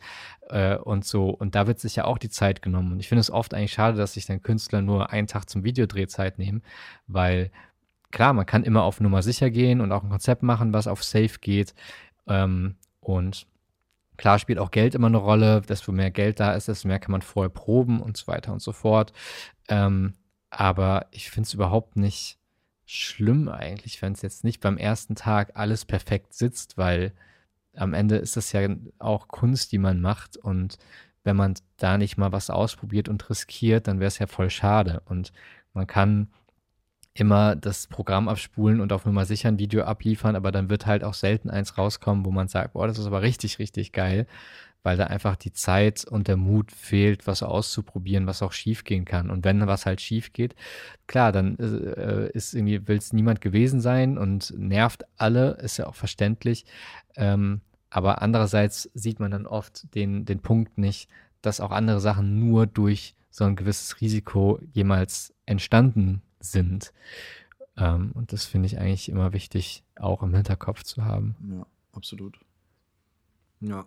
[0.48, 1.30] äh, und so.
[1.30, 2.92] Und da wird sich ja auch die Zeit genommen.
[2.92, 5.64] Und ich finde es oft eigentlich schade, dass sich dann Künstler nur einen Tag zum
[5.64, 6.62] Videodrehzeit nehmen,
[7.06, 7.50] weil
[8.10, 11.02] klar, man kann immer auf Nummer sicher gehen und auch ein Konzept machen, was auf
[11.02, 11.74] Safe geht.
[12.26, 13.46] Ähm, und
[14.16, 15.60] klar spielt auch Geld immer eine Rolle.
[15.60, 18.62] Desto mehr Geld da ist, desto mehr kann man vorher proben und so weiter und
[18.62, 19.12] so fort.
[19.68, 20.14] Ähm,
[20.58, 22.38] aber ich finde es überhaupt nicht
[22.86, 27.12] schlimm eigentlich, wenn es jetzt nicht beim ersten Tag alles perfekt sitzt, weil
[27.74, 30.36] am Ende ist das ja auch Kunst, die man macht.
[30.36, 30.78] Und
[31.24, 35.02] wenn man da nicht mal was ausprobiert und riskiert, dann wäre es ja voll schade.
[35.06, 35.32] Und
[35.72, 36.28] man kann
[37.14, 41.04] immer das Programm abspulen und auf Nummer sicher ein Video abliefern, aber dann wird halt
[41.04, 44.26] auch selten eins rauskommen, wo man sagt, boah, das ist aber richtig, richtig geil,
[44.84, 49.06] weil da einfach die Zeit und der Mut fehlt, was auszuprobieren, was auch schief gehen
[49.06, 49.30] kann.
[49.30, 50.54] Und wenn was halt schief geht,
[51.06, 55.86] klar, dann äh, ist irgendwie, will es niemand gewesen sein und nervt alle, ist ja
[55.86, 56.66] auch verständlich.
[57.16, 61.08] Ähm, aber andererseits sieht man dann oft den, den Punkt nicht,
[61.40, 66.92] dass auch andere Sachen nur durch so ein gewisses Risiko jemals entstanden sind.
[67.78, 71.36] Ähm, und das finde ich eigentlich immer wichtig, auch im Hinterkopf zu haben.
[71.50, 72.38] Ja, absolut.
[73.60, 73.86] Ja.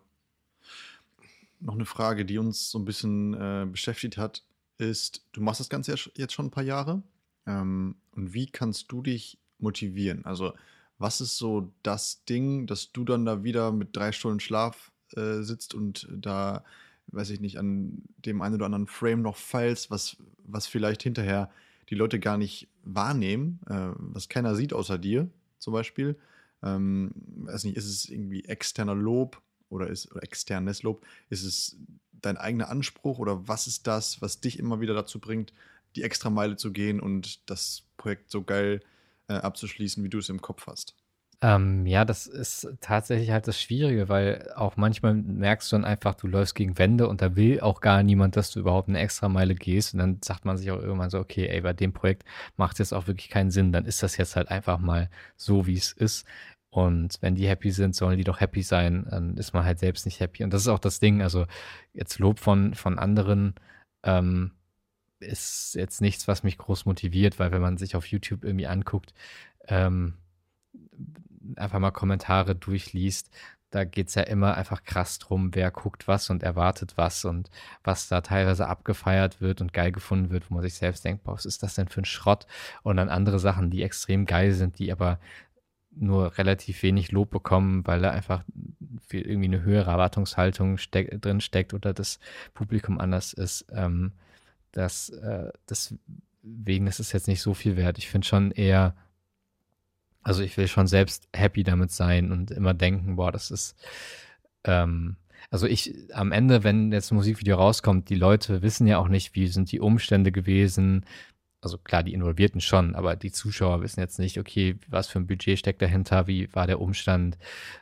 [1.60, 4.44] Noch eine Frage, die uns so ein bisschen äh, beschäftigt hat,
[4.78, 7.02] ist, du machst das Ganze jetzt schon ein paar Jahre.
[7.46, 10.26] Ähm, und wie kannst du dich motivieren?
[10.26, 10.54] Also,
[11.00, 15.42] was ist so das Ding, dass du dann da wieder mit drei Stunden Schlaf äh,
[15.42, 16.64] sitzt und da,
[17.08, 21.50] weiß ich nicht, an dem einen oder anderen Frame noch feilst, was, was vielleicht hinterher
[21.90, 26.18] die Leute gar nicht wahrnehmen, äh, was keiner sieht außer dir zum Beispiel.
[26.64, 27.12] Ähm,
[27.44, 31.06] weiß nicht, ist es irgendwie externer Lob oder ist oder externes Lob?
[31.30, 31.78] Ist es
[32.12, 35.54] dein eigener Anspruch oder was ist das, was dich immer wieder dazu bringt,
[35.96, 38.82] die extra Meile zu gehen und das Projekt so geil
[39.28, 40.96] äh, abzuschließen, wie du es im Kopf hast?
[41.40, 46.16] Ähm, ja, das ist tatsächlich halt das Schwierige, weil auch manchmal merkst du dann einfach,
[46.16, 49.30] du läufst gegen Wände und da will auch gar niemand, dass du überhaupt eine extra
[49.30, 49.94] Meile gehst.
[49.94, 52.24] Und dann sagt man sich auch irgendwann so, okay, ey, bei dem Projekt
[52.56, 53.72] macht es jetzt auch wirklich keinen Sinn.
[53.72, 56.26] Dann ist das jetzt halt einfach mal so, wie es ist.
[56.70, 59.08] Und wenn die happy sind, sollen die doch happy sein.
[59.10, 60.44] Dann ist man halt selbst nicht happy.
[60.44, 61.22] Und das ist auch das Ding.
[61.22, 61.46] Also
[61.94, 63.56] jetzt Lob von, von anderen
[64.04, 64.52] ähm,
[65.20, 69.14] ist jetzt nichts, was mich groß motiviert, weil wenn man sich auf YouTube irgendwie anguckt,
[69.68, 70.16] ähm,
[71.56, 73.30] einfach mal Kommentare durchliest,
[73.70, 77.50] da geht es ja immer einfach krass drum, wer guckt was und erwartet was und
[77.84, 81.34] was da teilweise abgefeiert wird und geil gefunden wird, wo man sich selbst denkt, boah,
[81.34, 82.48] was ist das denn für ein Schrott?
[82.84, 85.20] Und dann andere Sachen, die extrem geil sind, die aber
[86.00, 88.44] nur relativ wenig Lob bekommen, weil da einfach
[89.12, 92.20] irgendwie eine höhere Erwartungshaltung steck, drin steckt oder das
[92.54, 93.66] Publikum anders ist.
[93.72, 94.14] Ähm,
[94.72, 97.98] das, äh, deswegen ist es jetzt nicht so viel wert.
[97.98, 98.96] Ich finde schon eher
[100.28, 103.78] also ich will schon selbst happy damit sein und immer denken, boah, das ist,
[104.66, 105.16] ähm,
[105.50, 109.36] also ich am Ende, wenn jetzt ein Musikvideo rauskommt, die Leute wissen ja auch nicht,
[109.36, 111.06] wie sind die Umstände gewesen.
[111.62, 115.28] Also klar, die Involvierten schon, aber die Zuschauer wissen jetzt nicht, okay, was für ein
[115.28, 117.38] Budget steckt dahinter, wie war der Umstand,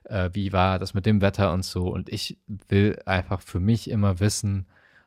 [0.05, 1.87] äh, wie war das mit dem Wetter und so.
[1.89, 2.37] Und ich
[2.69, 4.65] will einfach für mich immer wissen,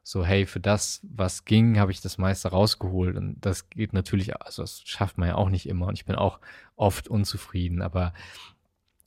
[0.09, 3.17] so, hey, für das, was ging, habe ich das meiste rausgeholt.
[3.17, 5.87] Und das geht natürlich, also das schafft man ja auch nicht immer.
[5.87, 6.41] Und ich bin auch
[6.77, 7.83] oft unzufrieden.
[7.83, 8.15] Aber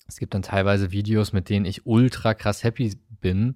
[0.07, 3.55] es gibt dann teilweise Videos, mit denen ich ultra krass happy bin,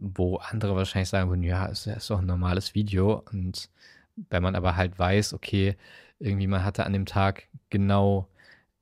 [0.00, 3.24] wo andere wahrscheinlich sagen würden, ja, ist, ist doch ein normales Video.
[3.30, 3.68] Und
[4.28, 5.76] wenn man aber halt weiß, okay,
[6.18, 8.28] irgendwie man hatte an dem Tag genau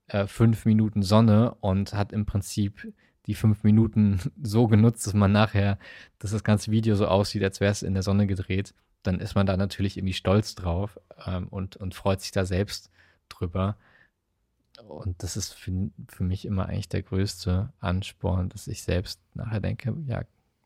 [0.08, 2.92] äh, fünf Minuten Sonne und hat im Prinzip
[3.26, 5.78] die fünf Minuten so genutzt, dass man nachher,
[6.18, 9.34] dass das ganze Video so aussieht, als wäre es in der Sonne gedreht, dann ist
[9.34, 12.90] man da natürlich irgendwie stolz drauf ähm, und, und freut sich da selbst
[13.28, 13.76] drüber.
[14.86, 19.60] Und das ist für, für mich immer eigentlich der größte Ansporn, dass ich selbst nachher
[19.60, 20.22] denke, ja,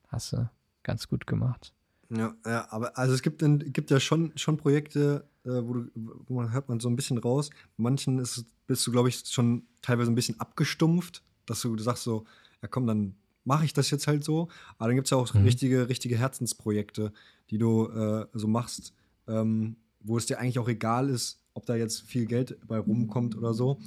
[0.08, 0.50] hast du
[0.82, 1.72] ganz gut gemacht.
[2.14, 5.90] Ja, ja, aber also es gibt, gibt ja schon, schon Projekte, äh, wo, du,
[6.26, 7.50] wo man hört man so ein bisschen raus.
[7.76, 12.24] Manchen ist, bist du, glaube ich, schon teilweise ein bisschen abgestumpft, dass du sagst so,
[12.60, 14.48] ja komm, dann mache ich das jetzt halt so.
[14.78, 15.44] Aber dann gibt es ja auch mhm.
[15.44, 17.12] richtige, richtige Herzensprojekte,
[17.50, 18.92] die du äh, so machst,
[19.26, 23.36] ähm, wo es dir eigentlich auch egal ist, ob da jetzt viel Geld bei rumkommt
[23.36, 23.78] oder so.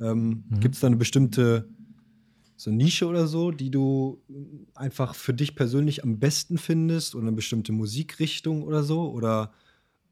[0.00, 0.60] Ähm, mhm.
[0.60, 1.68] Gibt es da eine bestimmte
[2.56, 4.20] so Nische oder so, die du
[4.74, 9.10] einfach für dich persönlich am besten findest oder eine bestimmte Musikrichtung oder so?
[9.10, 9.52] Oder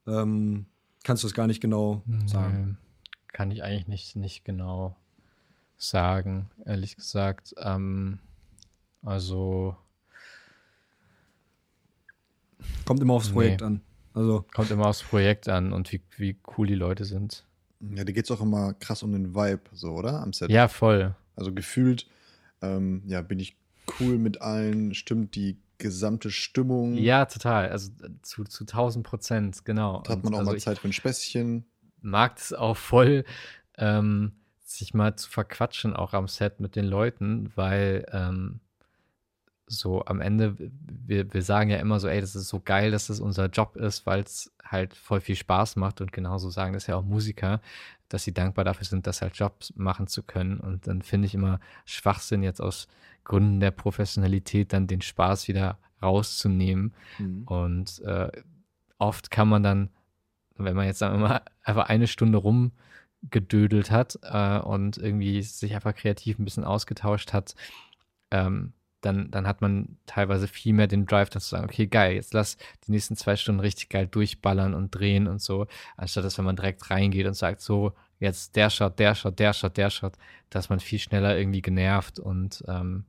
[0.06, 0.66] ähm,
[1.04, 2.78] kannst du es gar nicht genau sagen?
[3.32, 4.96] kann ich eigentlich nicht, nicht genau
[5.76, 7.54] sagen, ehrlich gesagt.
[7.58, 8.18] Ähm,
[9.02, 9.76] also.
[12.84, 13.66] Kommt immer aufs Projekt nee.
[13.66, 13.80] an.
[14.12, 14.44] Also.
[14.52, 17.44] Kommt immer aufs Projekt an und wie, wie cool die Leute sind.
[17.80, 20.20] Ja, da geht es auch immer krass um den Vibe, so, oder?
[20.20, 20.50] Am Set.
[20.50, 21.14] Ja, voll.
[21.34, 22.06] Also gefühlt,
[22.62, 23.56] ähm, ja, bin ich
[24.00, 26.94] cool mit allen, stimmt die gesamte Stimmung.
[26.94, 27.70] Ja, total.
[27.70, 27.90] Also
[28.22, 30.02] zu, zu 1000 Prozent, genau.
[30.04, 31.64] Da hat man auch also mal Zeit für ein Späßchen.
[32.02, 33.24] mag es auch voll,
[33.78, 38.60] ähm, sich mal zu verquatschen, auch am Set mit den Leuten, weil ähm,
[39.66, 43.06] so am Ende, wir, wir sagen ja immer so, ey, das ist so geil, dass
[43.06, 46.86] das unser Job ist, weil es halt voll viel Spaß macht und genauso sagen das
[46.86, 47.60] ja auch Musiker,
[48.10, 50.58] dass sie dankbar dafür sind, das halt Jobs machen zu können.
[50.58, 52.88] Und dann finde ich immer Schwachsinn jetzt aus
[53.24, 56.92] Gründen der Professionalität dann den Spaß wieder rauszunehmen.
[57.18, 57.44] Mhm.
[57.44, 58.30] Und äh,
[58.98, 59.90] oft kann man dann,
[60.56, 65.74] wenn man jetzt sagen wir mal einfach eine Stunde rumgedödelt hat äh, und irgendwie sich
[65.74, 67.54] einfach kreativ ein bisschen ausgetauscht hat,
[68.32, 72.14] ähm, dann, dann hat man teilweise viel mehr den Drive, dann zu sagen, okay, geil,
[72.14, 76.38] jetzt lass die nächsten zwei Stunden richtig geil durchballern und drehen und so, anstatt dass
[76.38, 79.90] wenn man direkt reingeht und sagt, so, jetzt der Shot, der Shot, der Shot, der
[79.90, 80.12] Shot,
[80.50, 83.04] dass man viel schneller irgendwie genervt und ähm,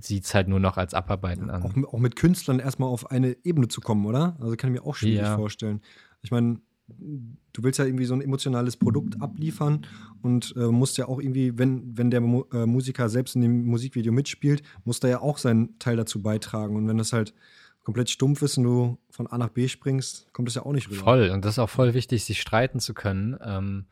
[0.00, 1.62] sieht es halt nur noch als Abarbeiten an.
[1.62, 4.36] Auch, auch mit Künstlern erstmal auf eine Ebene zu kommen, oder?
[4.40, 5.36] Also kann ich mir auch schwierig Ja.
[5.36, 5.82] vorstellen.
[6.22, 6.60] Ich meine,
[6.98, 9.86] du willst ja irgendwie so ein emotionales Produkt abliefern
[10.22, 13.66] und äh, musst ja auch irgendwie, wenn, wenn der Mu äh, Musiker selbst in dem
[13.66, 16.76] Musikvideo mitspielt, muss der ja auch seinen Teil dazu beitragen.
[16.76, 17.34] Und wenn das halt
[17.82, 20.90] komplett stumpf ist und du von A nach B springst, kommt das ja auch nicht
[20.90, 21.02] rüber.
[21.02, 21.30] Voll.
[21.30, 23.86] Und das ist auch voll wichtig, sich streiten zu können, ähm,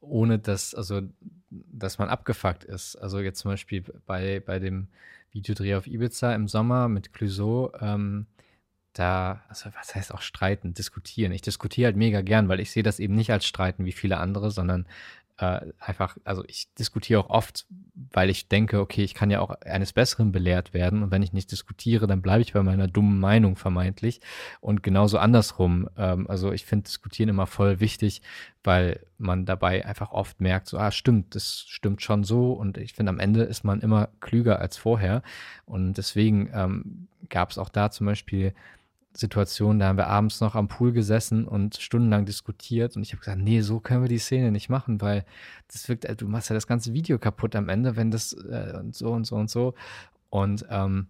[0.00, 1.02] ohne dass, also,
[1.50, 2.96] dass man abgefuckt ist.
[2.96, 4.88] Also jetzt zum Beispiel bei, bei dem
[5.32, 8.26] Videodreh auf Ibiza im Sommer mit Clouseau, ähm,
[8.94, 11.32] da, also was heißt auch streiten, diskutieren.
[11.32, 14.18] Ich diskutiere halt mega gern, weil ich sehe das eben nicht als streiten wie viele
[14.18, 14.86] andere, sondern
[15.38, 17.66] äh, einfach, also ich diskutiere auch oft,
[18.12, 21.32] weil ich denke, okay, ich kann ja auch eines Besseren belehrt werden und wenn ich
[21.32, 24.20] nicht diskutiere, dann bleibe ich bei meiner dummen Meinung vermeintlich
[24.60, 25.88] und genauso andersrum.
[25.96, 28.22] Ähm, also ich finde Diskutieren immer voll wichtig,
[28.62, 32.92] weil man dabei einfach oft merkt, so, ah, stimmt, das stimmt schon so und ich
[32.92, 35.22] finde, am Ende ist man immer klüger als vorher
[35.66, 38.54] und deswegen ähm, gab es auch da zum Beispiel
[39.16, 43.20] Situationen, da haben wir abends noch am Pool gesessen und stundenlang diskutiert und ich habe
[43.20, 45.24] gesagt, nee, so können wir die Szene nicht machen, weil
[45.68, 48.76] das wirkt, äh, du machst ja das ganze Video kaputt am Ende, wenn das äh,
[48.76, 49.74] und so und so und so
[50.30, 51.06] und ähm,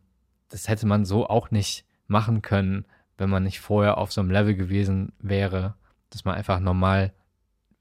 [0.51, 2.85] das hätte man so auch nicht machen können,
[3.17, 5.75] wenn man nicht vorher auf so einem Level gewesen wäre,
[6.11, 7.13] dass man einfach normal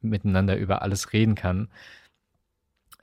[0.02, 1.70] miteinander über alles reden kann.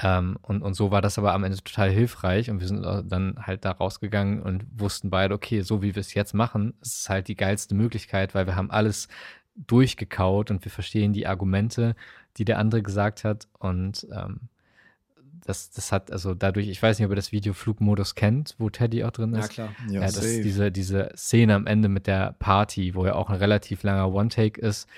[0.02, 3.36] Ähm, und, und so war das aber am Ende total hilfreich und wir sind dann
[3.46, 7.08] halt da rausgegangen und wussten beide, okay, so wie wir es jetzt machen, ist es
[7.08, 9.08] halt die geilste Möglichkeit, weil wir haben alles
[9.56, 11.94] durchgekaut und wir verstehen die Argumente,
[12.36, 14.40] die der andere gesagt hat und ähm,
[15.44, 18.70] das, das hat also dadurch, ich weiß nicht, ob ihr das Video Flugmodus kennt, wo
[18.70, 19.50] Teddy auch drin Ja, ist.
[19.50, 19.74] klar.
[19.88, 23.36] Ja, Ja, das diese, diese Szene am Ende mit der Party, wo ja auch ein
[23.36, 24.88] relativ langer One-Take ist,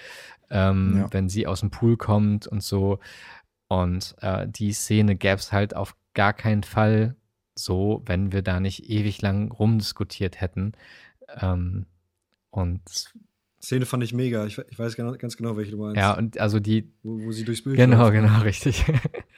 [0.50, 1.08] ähm, Ja.
[1.12, 2.98] wenn sie aus dem Pool kommt und so.
[3.80, 7.16] Und äh, die Szene gäbe es halt auf gar keinen Fall
[7.54, 10.72] so, wenn wir da nicht ewig lang rumdiskutiert hätten.
[11.40, 11.86] Ähm,
[12.50, 12.82] und
[13.62, 14.44] Szene fand ich mega.
[14.44, 15.96] Ich, ich weiß ganz genau, welche du meinst.
[15.96, 18.12] ja, und also die, Wo, wo sie durchs Bild Genau, läuft.
[18.12, 18.84] genau, richtig.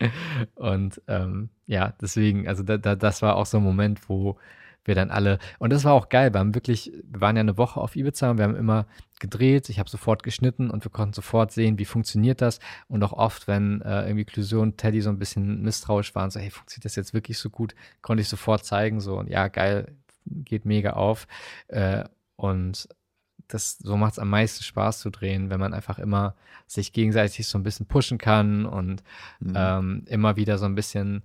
[0.56, 4.36] und ähm, ja, deswegen, also da, da, das war auch so ein Moment, wo
[4.84, 7.56] wir dann alle, und das war auch geil, wir haben wirklich, wir waren ja eine
[7.56, 8.86] Woche auf Ibiza und wir haben immer
[9.20, 12.58] gedreht, ich habe sofort geschnitten und wir konnten sofort sehen, wie funktioniert das.
[12.88, 16.50] Und auch oft, wenn äh, irgendwie und Teddy so ein bisschen misstrauisch waren, so, hey,
[16.50, 20.64] funktioniert das jetzt wirklich so gut, konnte ich sofort zeigen, so, und ja, geil, geht
[20.64, 21.26] mega auf.
[21.68, 22.04] Äh,
[22.36, 22.88] und
[23.48, 26.34] das, so macht es am meisten Spaß zu drehen, wenn man einfach immer
[26.66, 29.02] sich gegenseitig so ein bisschen pushen kann und
[29.40, 29.52] Mhm.
[29.54, 31.22] ähm, immer wieder so ein bisschen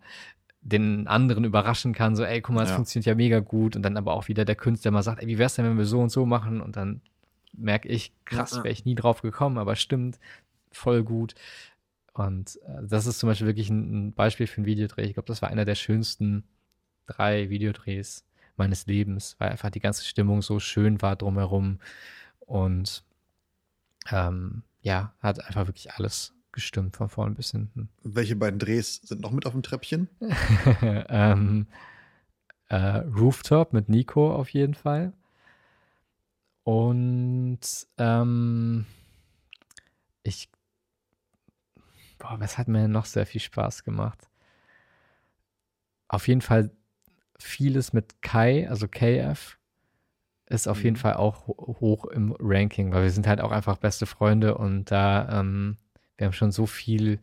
[0.61, 2.75] den anderen überraschen kann, so, ey, guck mal, es Ja.
[2.75, 5.37] funktioniert ja mega gut und dann aber auch wieder der Künstler mal sagt, ey, wie
[5.37, 7.01] wär's denn, wenn wir so und so machen und dann
[7.53, 10.19] merke ich, krass, wäre ich nie drauf gekommen, aber stimmt,
[10.71, 11.33] voll gut.
[12.13, 15.03] Und äh, das ist zum Beispiel wirklich ein, ein Beispiel für ein Videodreh.
[15.03, 16.43] Ich glaube, das war einer der schönsten
[17.05, 18.25] drei Videodrehs
[18.57, 21.79] meines Lebens, weil einfach die ganze Stimmung so schön war drumherum
[22.41, 23.03] und
[24.11, 27.89] ähm, ja, hat einfach wirklich alles gestimmt von vorn bis hinten.
[28.03, 30.09] Welche beiden Drehs sind noch mit auf dem Treppchen?
[30.81, 31.67] ähm,
[32.67, 35.13] äh, Rooftop mit Nico auf jeden Fall.
[36.63, 37.59] Und
[37.97, 38.85] ähm,
[40.23, 40.49] ich,
[42.19, 44.29] boah, was hat mir noch sehr viel Spaß gemacht?
[46.07, 46.71] Auf jeden Fall
[47.39, 49.57] vieles mit Kai, also KF,
[50.47, 50.99] ist auf jeden Mhm.
[50.99, 54.85] Fall auch ho- hoch im Ranking, weil wir sind halt auch einfach beste Freunde und
[54.91, 55.77] da, ähm,
[56.19, 57.19] wir haben schon so viel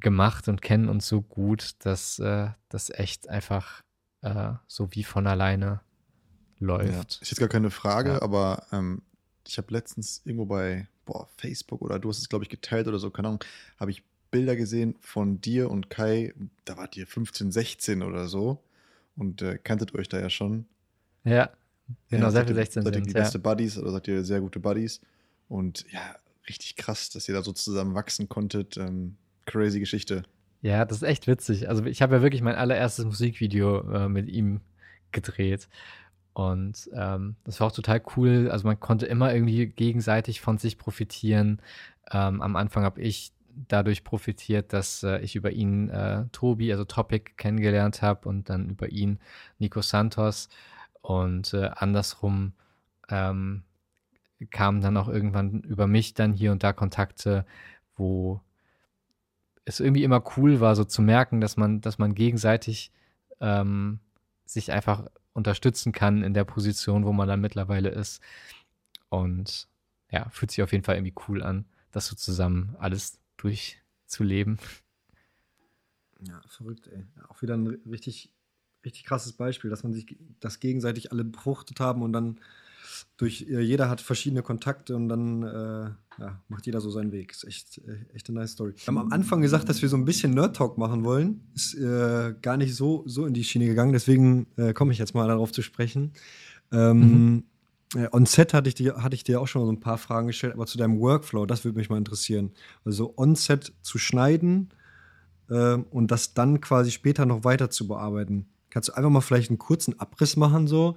[0.00, 3.82] gemacht und kennen uns so gut, dass äh, das echt einfach
[4.22, 5.80] äh, so wie von alleine
[6.58, 6.66] Ja.
[6.66, 7.20] läuft.
[7.22, 8.22] Ist jetzt gar keine Frage, Ja.
[8.22, 9.02] aber ähm,
[9.46, 12.98] ich habe letztens irgendwo bei boah, Facebook oder du hast es, glaube ich, geteilt oder
[12.98, 13.44] so, keine Ahnung,
[13.78, 16.32] habe ich Bilder gesehen von dir und Kai,
[16.64, 18.64] da wart ihr 15, 16 oder so
[19.16, 20.66] und äh, kanntet euch da ja schon.
[21.22, 21.50] Ja,
[22.08, 23.06] genau, ja, viel 16 seid ihr sind.
[23.06, 23.20] die Ja.
[23.20, 25.00] beste Buddies oder seid ihr sehr gute Buddies
[25.48, 26.16] und ja,
[26.48, 28.76] richtig krass, dass ihr da so zusammen wachsen konntet.
[28.76, 29.16] Ähm,
[29.46, 30.22] crazy Geschichte.
[30.62, 31.68] ja, das ist echt witzig.
[31.68, 34.60] Also ich habe ja wirklich mein allererstes Musikvideo äh, mit ihm
[35.12, 35.68] gedreht.
[36.34, 38.48] Und ähm, das war auch total cool.
[38.50, 41.60] Also man konnte immer irgendwie gegenseitig von sich profitieren.
[42.10, 43.32] Ähm, am Anfang habe ich
[43.68, 48.68] dadurch profitiert, dass äh, ich über ihn äh, Tobi, also Topic, kennengelernt habe und dann
[48.68, 49.20] über ihn
[49.58, 50.48] Nico Santos.
[51.02, 52.52] Und äh, andersrum
[53.08, 53.62] ähm,
[54.50, 57.46] kamen dann auch irgendwann über mich dann hier und da Kontakte,
[57.96, 58.40] wo
[59.64, 62.92] es irgendwie immer cool war, so zu merken, dass man, dass man gegenseitig
[63.40, 64.00] ähm,
[64.44, 68.20] sich einfach unterstützen kann in der Position, wo man dann mittlerweile ist.
[69.08, 69.68] Und
[70.10, 74.58] ja, fühlt sich auf jeden Fall irgendwie cool an, das so zusammen alles durchzuleben.
[76.20, 77.04] Ja, verrückt, ey.
[77.28, 78.32] Auch wieder ein richtig,
[78.84, 82.40] richtig krasses Beispiel, dass man sich das gegenseitig alle befruchtet haben und dann
[83.16, 85.90] durch, äh, jeder hat verschiedene Kontakte und dann äh,
[86.20, 87.32] ja, macht jeder so seinen Weg.
[87.32, 88.74] Ist echt, äh, echt eine nice Story.
[88.76, 91.40] Wir haben am Anfang gesagt, dass wir so ein bisschen Nerd-Talk machen wollen.
[91.54, 95.14] Ist äh, gar nicht so, so in die Schiene gegangen, deswegen äh, komme ich jetzt
[95.14, 96.12] mal darauf zu sprechen.
[96.72, 97.44] Ähm,
[97.94, 100.26] äh, On Set hatte ich, dir, hatte ich dir auch schon so ein paar Fragen
[100.26, 102.52] gestellt, aber zu deinem Workflow, das würde mich mal interessieren.
[102.84, 104.70] Also On Set zu schneiden,
[105.50, 108.46] ähm, und das dann quasi später noch weiter zu bearbeiten.
[108.70, 110.96] Kannst du einfach mal vielleicht einen kurzen Abriss machen, so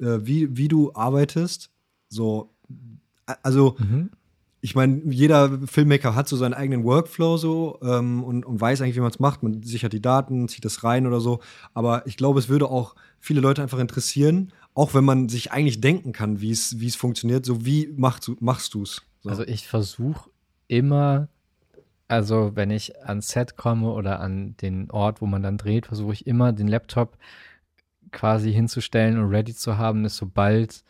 [0.00, 1.70] äh, wie, wie du arbeitest?
[2.08, 2.54] So,
[3.42, 4.10] also Mhm.
[4.60, 8.96] ich meine, jeder Filmmaker hat so seinen eigenen Workflow so ähm, und, und weiß eigentlich,
[8.96, 9.42] wie man es macht.
[9.42, 11.40] Man sichert die Daten, zieht das rein oder so.
[11.74, 15.80] Aber ich glaube, es würde auch viele Leute einfach interessieren, auch wenn man sich eigentlich
[15.80, 17.44] denken kann, wie es wie es funktioniert.
[17.44, 19.02] So wie machst du machst du's?
[19.20, 19.28] So.
[19.28, 20.30] Also ich versuche
[20.66, 21.28] immer,
[22.08, 26.14] also wenn ich ans Set komme oder an den Ort, wo man dann dreht, versuche
[26.14, 27.18] ich immer den Laptop
[28.14, 30.84] quasi hinzustellen und ready zu haben, dass sobald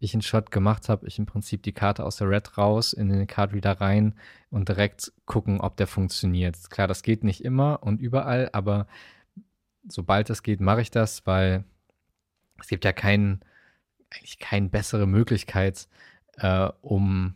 [0.00, 3.10] ich einen Shot gemacht habe, ich im Prinzip die Karte aus der Red raus, in
[3.10, 4.14] den Card Reader rein
[4.50, 6.56] und direkt gucken, ob der funktioniert.
[6.70, 8.86] Klar, das geht nicht immer und überall, aber
[9.86, 11.64] sobald das geht, mache ich das, weil
[12.58, 13.40] es gibt ja keinen,
[14.10, 15.86] eigentlich keine bessere Möglichkeit,
[16.38, 17.34] äh, um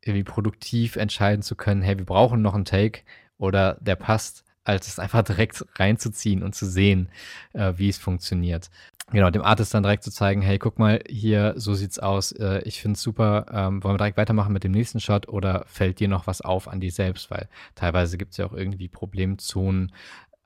[0.00, 3.02] irgendwie produktiv entscheiden zu können, hey, wir brauchen noch einen Take
[3.36, 7.10] oder der passt, als es einfach direkt reinzuziehen und zu sehen,
[7.52, 8.70] äh, wie es funktioniert.
[9.12, 12.60] Genau, dem Artist dann direkt zu zeigen, hey, guck mal, hier, so sieht's aus, äh,
[12.64, 15.98] ich finde es super, ähm, wollen wir direkt weitermachen mit dem nächsten Shot oder fällt
[15.98, 19.92] dir noch was auf an dir selbst, weil teilweise gibt es ja auch irgendwie Problemzonen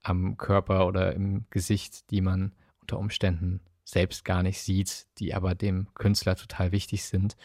[0.02, 5.54] am Körper oder im Gesicht, die man unter Umständen selbst gar nicht sieht, die aber
[5.54, 7.36] dem Künstler total wichtig sind.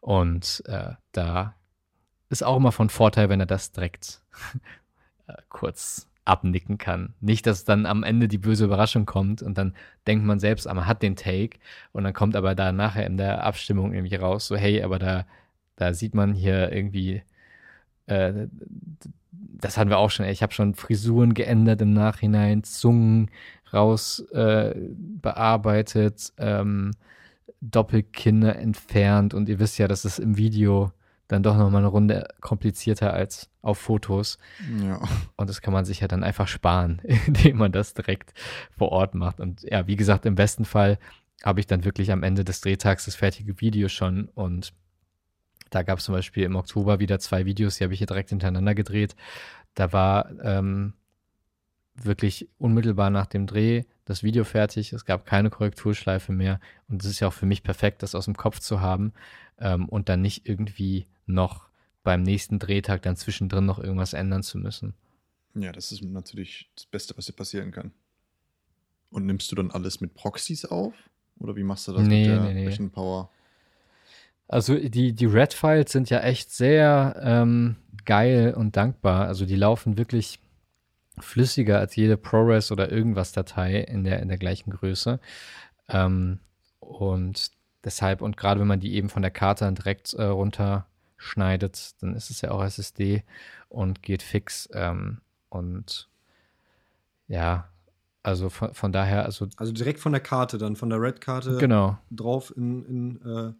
[0.00, 1.54] Und äh, da
[2.30, 4.22] ist auch immer von Vorteil, wenn er das direkt
[5.28, 7.14] äh, kurz abnicken kann.
[7.20, 9.74] Nicht, dass dann am Ende die böse Überraschung kommt und dann
[10.06, 11.58] denkt man selbst, ah, man hat den Take
[11.92, 15.26] und dann kommt aber da nachher in der Abstimmung irgendwie raus, so hey, aber da,
[15.76, 17.22] da sieht man hier irgendwie,
[18.06, 18.46] äh,
[19.30, 23.30] das hatten wir auch schon, ich habe schon Frisuren geändert im Nachhinein, Zungen
[23.72, 24.74] raus äh,
[25.20, 26.92] bearbeitet, ähm,
[27.60, 30.92] Doppelkinne entfernt und ihr wisst ja, das ist im Video
[31.34, 34.38] dann doch nochmal eine Runde komplizierter als auf Fotos.
[34.82, 35.00] Ja.
[35.36, 38.32] Und das kann man sich ja dann einfach sparen, indem man das direkt
[38.76, 39.40] vor Ort macht.
[39.40, 40.98] Und ja, wie gesagt, im besten Fall
[41.42, 44.28] habe ich dann wirklich am Ende des Drehtags das fertige Video schon.
[44.34, 44.72] Und
[45.70, 48.30] da gab es zum Beispiel im Oktober wieder zwei Videos, die habe ich hier direkt
[48.30, 49.16] hintereinander gedreht.
[49.74, 50.94] Da war ähm,
[51.96, 54.92] wirklich unmittelbar nach dem Dreh das Video fertig.
[54.92, 56.60] Es gab keine Korrekturschleife mehr.
[56.88, 59.12] Und es ist ja auch für mich perfekt, das aus dem Kopf zu haben
[59.58, 61.68] ähm, und dann nicht irgendwie noch
[62.02, 64.94] beim nächsten Drehtag dann zwischendrin noch irgendwas ändern zu müssen.
[65.54, 67.92] Ja, das ist natürlich das Beste, was dir passieren kann.
[69.10, 70.94] Und nimmst du dann alles mit Proxys auf?
[71.38, 72.66] Oder wie machst du das Nee, mit der nee, nee.
[72.66, 73.30] Rechenpower?
[74.48, 79.26] Also die, die Red-Files sind ja echt sehr ähm, geil und dankbar.
[79.26, 80.38] Also die laufen wirklich
[81.18, 85.20] flüssiger als jede ProRes oder irgendwas Datei in der, in der gleichen Größe.
[85.88, 86.40] Ähm,
[86.80, 87.50] und
[87.84, 92.14] deshalb, und gerade wenn man die eben von der Karte dann direkt äh, runterschneidet, dann
[92.14, 93.22] ist es ja auch SSD
[93.68, 94.68] und geht fix.
[94.72, 96.08] Ähm, und
[97.28, 97.68] ja,
[98.22, 101.98] also von, von daher, also Also direkt von der Karte dann, von der Red-Karte genau.
[102.10, 103.52] drauf in, in, äh,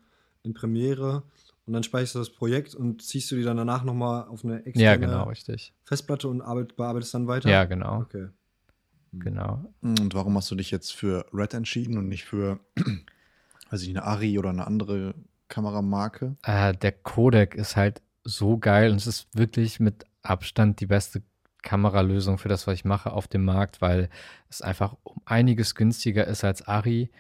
[0.42, 1.22] in Premiere
[1.66, 4.64] und dann speicherst du das Projekt und ziehst du die dann danach nochmal auf eine
[4.66, 5.72] externe Ja, genau, richtig.
[5.84, 7.50] Festplatte und arbeit, bearbeitest dann weiter?
[7.50, 8.28] Ja, genau, Okay.
[9.12, 9.64] genau.
[9.80, 12.60] Und warum hast du dich jetzt für Red entschieden und nicht für,
[13.70, 15.14] weiß ich eine Ari oder eine andere
[15.48, 16.36] Kameramarke?
[16.42, 21.22] Äh, der Codec ist halt so geil und es ist wirklich mit Abstand die beste
[21.62, 24.08] Kameralösung für das, was ich mache auf dem Markt, weil
[24.48, 27.10] es einfach um einiges günstiger ist als Ari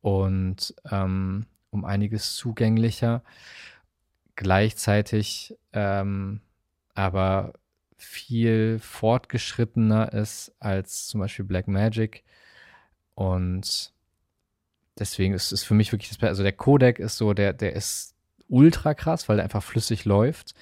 [0.00, 3.22] und ähm, um einiges zugänglicher.
[4.36, 6.40] Gleichzeitig ähm,
[6.94, 7.52] aber
[7.96, 12.24] viel fortgeschrittener ist als zum Beispiel Black Magic.
[13.14, 13.93] Und
[14.98, 18.14] deswegen ist es für mich wirklich das Also der Codec ist so, der, der ist
[18.48, 20.54] ultra krass, weil der einfach flüssig läuft,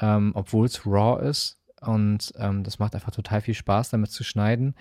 [0.00, 1.58] ähm, obwohl es raw ist.
[1.80, 4.74] Und ähm, das macht einfach total viel Spaß, damit zu schneiden.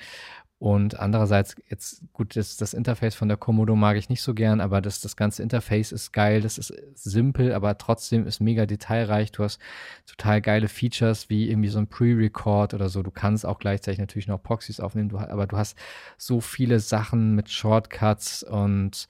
[0.60, 4.60] Und andererseits, jetzt gut, das, das Interface von der Komodo mag ich nicht so gern,
[4.60, 9.32] aber das, das ganze Interface ist geil, das ist simpel, aber trotzdem ist mega detailreich.
[9.32, 9.60] Du hast
[10.08, 13.04] total geile Features wie irgendwie so ein Pre-Record oder so.
[13.04, 15.78] Du kannst auch gleichzeitig natürlich noch Proxys aufnehmen, du, aber du hast
[16.18, 19.08] so viele Sachen mit Shortcuts und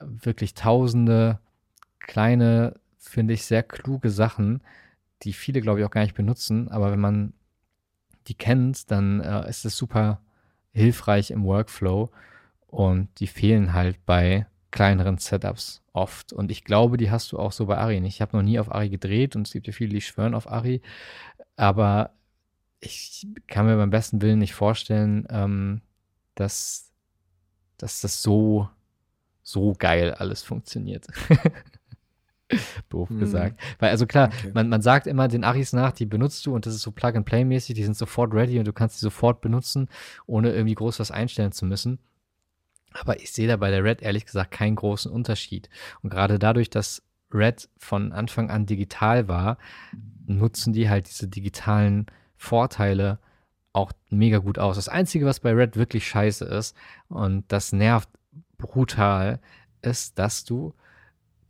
[0.00, 1.38] wirklich tausende
[1.98, 4.62] kleine, finde ich, sehr kluge Sachen,
[5.22, 6.68] die viele, glaube ich, auch gar nicht benutzen.
[6.68, 7.32] Aber wenn man
[8.26, 10.20] die kennt, dann äh, ist es super
[10.74, 12.10] hilfreich im Workflow
[12.66, 16.32] und die fehlen halt bei kleineren Setups oft.
[16.32, 18.04] Und ich glaube, die hast du auch so bei Ari.
[18.04, 20.50] Ich habe noch nie auf Ari gedreht und es gibt ja viele, die schwören auf
[20.50, 20.82] Ari.
[21.56, 22.10] Aber
[22.80, 25.80] ich kann mir beim besten Willen nicht vorstellen, ähm,
[26.34, 26.90] dass,
[27.78, 28.68] dass das so,
[29.42, 31.06] so geil alles funktioniert.
[32.88, 33.18] Doof hm.
[33.18, 33.60] gesagt.
[33.78, 34.50] Weil, also klar, okay.
[34.54, 37.74] man, man sagt immer den Aris nach, die benutzt du und das ist so Plug-and-Play-mäßig,
[37.74, 39.88] die sind sofort ready und du kannst sie sofort benutzen,
[40.26, 41.98] ohne irgendwie groß was einstellen zu müssen.
[42.92, 45.68] Aber ich sehe da bei der Red ehrlich gesagt keinen großen Unterschied.
[46.02, 47.02] Und gerade dadurch, dass
[47.32, 49.58] Red von Anfang an digital war,
[50.26, 53.18] nutzen die halt diese digitalen Vorteile
[53.72, 54.76] auch mega gut aus.
[54.76, 56.76] Das Einzige, was bei Red wirklich scheiße ist,
[57.08, 58.08] und das nervt
[58.56, 59.40] brutal,
[59.82, 60.74] ist, dass du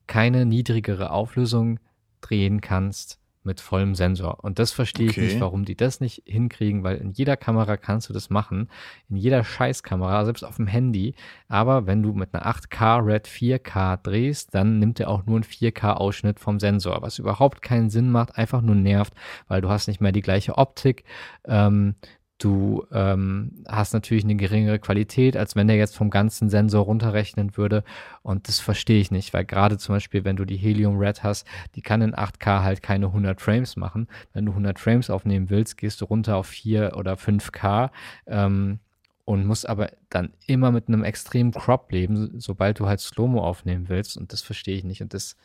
[0.07, 1.81] keine niedrigere Auflösung
[2.21, 4.43] drehen kannst mit vollem Sensor.
[4.43, 5.21] Und das verstehe okay.
[5.21, 8.69] ich nicht, warum die das nicht hinkriegen, weil in jeder Kamera kannst du das machen,
[9.09, 11.15] in jeder Scheißkamera, selbst auf dem Handy.
[11.49, 15.45] Aber wenn du mit einer 8K Red 4K drehst, dann nimmt er auch nur einen
[15.45, 19.13] 4K-Ausschnitt vom Sensor, was überhaupt keinen Sinn macht, einfach nur nervt,
[19.47, 21.05] weil du hast nicht mehr die gleiche Optik.
[21.45, 21.97] Ähm,
[22.45, 27.57] Du ähm, hast natürlich eine geringere Qualität, als wenn der jetzt vom ganzen Sensor runterrechnen
[27.57, 27.85] würde.
[28.21, 31.47] Und das verstehe ich nicht, weil gerade zum Beispiel, wenn du die Helium Red hast,
[31.75, 34.09] die kann in 8K halt keine 100 Frames machen.
[34.35, 37.91] Wenn du 100 Frames aufnehmen willst, gehst du runter auf 4 oder 5K.
[38.27, 38.79] Ähm,
[39.25, 43.89] und musst aber dann immer mit einem extremen Crop leben, sobald du halt Slow-Mo aufnehmen
[43.89, 44.19] willst.
[44.19, 45.01] Und das verstehe ich nicht.
[45.01, 45.39] Und das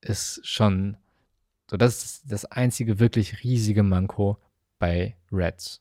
[0.00, 0.96] ist schon
[1.70, 4.38] so, das ist das einzige wirklich riesige Manko
[4.80, 5.80] bei Reds.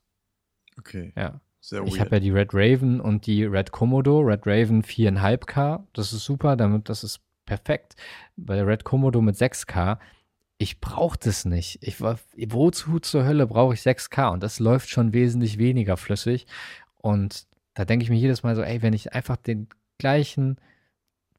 [0.79, 1.13] Okay.
[1.15, 1.41] Ja.
[1.61, 4.21] Sehr ich habe ja die Red Raven und die Red Komodo.
[4.21, 5.83] Red Raven 4,5K.
[5.93, 7.95] Das ist super, damit das ist perfekt.
[8.37, 9.99] Bei der Red Komodo mit 6K,
[10.57, 11.79] ich brauche das nicht.
[11.81, 12.17] Ich war,
[12.47, 14.31] wozu zur Hölle brauche ich 6K?
[14.31, 16.47] Und das läuft schon wesentlich weniger flüssig.
[16.95, 19.67] Und da denke ich mir jedes Mal so, ey, wenn ich einfach den
[19.97, 20.57] gleichen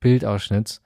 [0.01, 0.81] Bildausschnitt,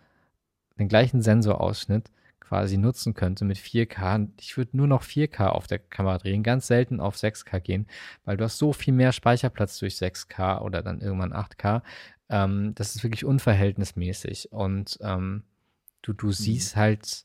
[0.78, 2.10] den gleichen Sensorausschnitt
[2.54, 4.28] quasi nutzen könnte mit 4K.
[4.40, 7.88] Ich würde nur noch 4K auf der Kamera drehen, ganz selten auf 6K gehen,
[8.24, 11.82] weil du hast so viel mehr Speicherplatz durch 6K oder dann irgendwann 8K.
[12.28, 15.42] Ähm, das ist wirklich unverhältnismäßig und ähm,
[16.02, 16.32] du, du mhm.
[16.32, 17.24] siehst halt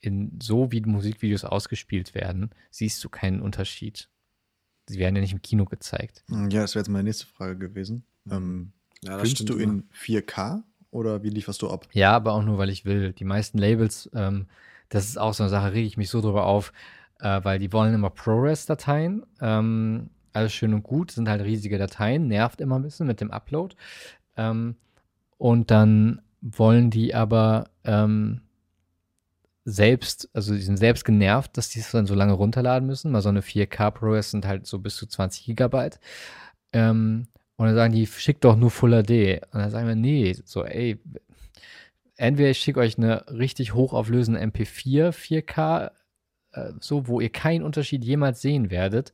[0.00, 4.08] in so wie Musikvideos ausgespielt werden, siehst du keinen Unterschied.
[4.86, 6.22] Sie werden ja nicht im Kino gezeigt.
[6.28, 8.04] Ja, das wäre jetzt meine nächste Frage gewesen.
[8.30, 10.62] Ähm, ja, filmst du in 4K
[10.94, 11.88] oder wie lieferst du ab?
[11.92, 13.12] Ja, aber auch nur, weil ich will.
[13.12, 14.46] Die meisten Labels, ähm,
[14.88, 16.72] das ist auch so eine Sache, rege ich mich so drüber auf,
[17.20, 19.26] äh, weil die wollen immer ProRes-Dateien.
[19.40, 23.30] Ähm, alles schön und gut, sind halt riesige Dateien, nervt immer ein bisschen mit dem
[23.30, 23.74] Upload.
[24.36, 24.76] Ähm,
[25.36, 28.42] und dann wollen die aber ähm,
[29.64, 33.10] selbst, also die sind selbst genervt, dass die es dann so lange runterladen müssen.
[33.10, 35.98] Mal so eine 4K ProRes sind halt so bis zu 20 Gigabyte.
[36.72, 37.26] Ähm,
[37.56, 39.42] und dann sagen die, schickt doch nur Full HD.
[39.52, 40.98] Und dann sagen wir, nee, so, ey,
[42.16, 45.90] entweder ich schicke euch eine richtig hochauflösende MP4 4K,
[46.52, 49.12] äh, so, wo ihr keinen Unterschied jemals sehen werdet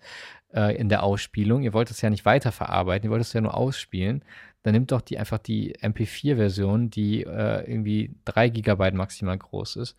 [0.54, 1.62] äh, in der Ausspielung.
[1.62, 4.24] Ihr wollt es ja nicht weiterverarbeiten, ihr wollt es ja nur ausspielen.
[4.62, 9.96] Dann nimmt doch die einfach die MP4-Version, die äh, irgendwie 3 GB maximal groß ist.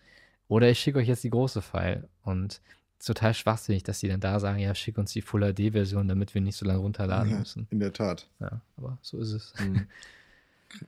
[0.48, 2.10] Oder ich schicke euch jetzt die große File.
[2.24, 2.62] Und
[3.06, 6.41] total schwachsinnig, dass die dann da sagen, ja, schick uns die Full HD-Version, damit wir
[6.41, 7.68] nicht so lange runterladen ja, müssen.
[7.70, 8.28] In der Tat.
[8.39, 9.54] Ja, aber so ist es.
[9.60, 9.88] Mhm.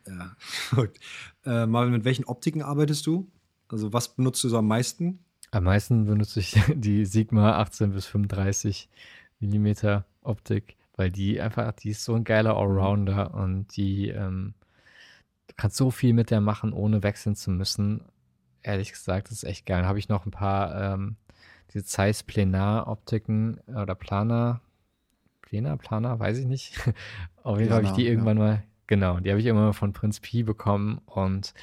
[0.07, 0.33] Ja,
[0.73, 0.91] gut.
[1.45, 3.29] Äh, Marvin, mit welchen Optiken arbeitest du?
[3.67, 5.19] Also was benutzt du so am meisten?
[5.51, 8.87] Am meisten benutze ich die Sigma 18 bis 35
[9.41, 14.53] Millimeter Optik, weil die einfach, die ist so ein geiler Allrounder und die, ähm,
[15.47, 18.05] du kannst so viel mit der machen, ohne wechseln zu müssen
[18.63, 19.81] ehrlich gesagt, das ist echt geil.
[19.81, 21.17] Dann habe ich noch ein paar ähm,
[21.73, 24.61] diese Zeiss Plenar-Optiken oder Planer.
[25.41, 26.77] Plenar, Planer, weiß ich nicht.
[27.43, 28.43] Auf jeden Fall habe ich die irgendwann ja.
[28.43, 31.53] mal, genau, die habe ich irgendwann mal von Prinz Pi bekommen und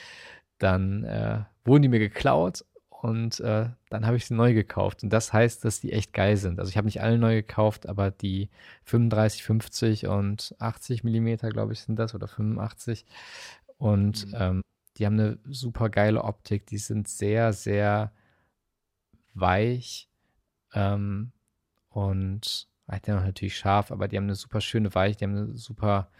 [0.58, 2.64] dann äh, wurden die mir geklaut
[3.02, 5.02] und äh, dann habe ich sie neu gekauft.
[5.02, 6.58] Und das heißt, dass die echt geil sind.
[6.58, 8.50] Also ich habe nicht alle neu gekauft, aber die
[8.84, 13.06] 35, 50 und 80 Millimeter, glaube ich, sind das oder 85.
[13.78, 14.34] Und mhm.
[14.38, 14.62] ähm,
[14.98, 16.66] die haben eine super geile Optik.
[16.66, 18.12] Die sind sehr, sehr
[19.34, 20.08] weich
[20.74, 21.32] ähm,
[21.90, 22.68] und
[23.06, 26.10] dennoch natürlich scharf, aber die haben eine super schöne Weich, die haben eine super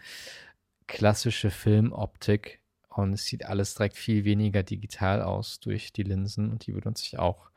[0.87, 6.65] klassische Filmoptik und es sieht alles direkt viel weniger digital aus durch die Linsen und
[6.67, 7.51] die benutze ich auch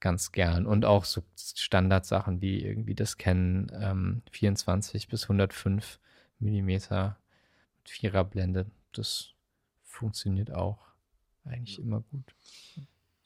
[0.00, 0.66] ganz gern.
[0.66, 5.98] Und auch so Standardsachen wie irgendwie das Canon ähm, 24 bis 105
[6.38, 7.18] Millimeter
[7.78, 8.66] mit Viererblende.
[8.92, 9.30] Das
[9.82, 10.78] funktioniert auch
[11.44, 12.34] eigentlich immer gut.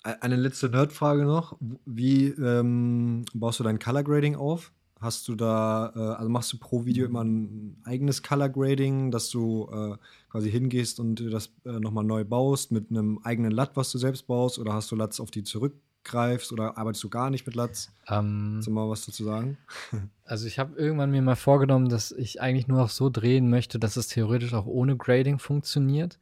[0.02, 1.56] Eine letzte Nerdfrage noch.
[1.86, 4.72] Wie ähm, baust du dein Color Grading auf?
[5.00, 9.30] Hast du da, äh, also machst du pro Video immer ein eigenes Color Grading, dass
[9.30, 9.96] du äh,
[10.30, 14.26] quasi hingehst und das äh, nochmal neu baust mit einem eigenen LUT, was du selbst
[14.26, 14.58] baust?
[14.58, 16.52] Oder hast du LUTs, auf die zurückgreifst?
[16.52, 17.92] Oder arbeitest du gar nicht mit LUTs?
[18.08, 19.58] Ähm, Kannst du mal was dazu sagen?
[20.24, 23.78] Also ich habe irgendwann mir mal vorgenommen, dass ich eigentlich nur auch so drehen möchte,
[23.78, 26.18] dass es theoretisch auch ohne Grading funktioniert.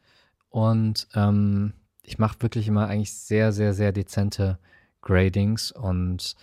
[0.49, 4.59] Und ähm, ich mache wirklich immer eigentlich sehr, sehr, sehr dezente
[5.03, 6.37] Gradings und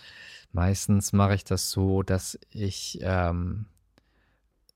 [0.52, 3.66] Meistens mache ich das so, dass ich ähm,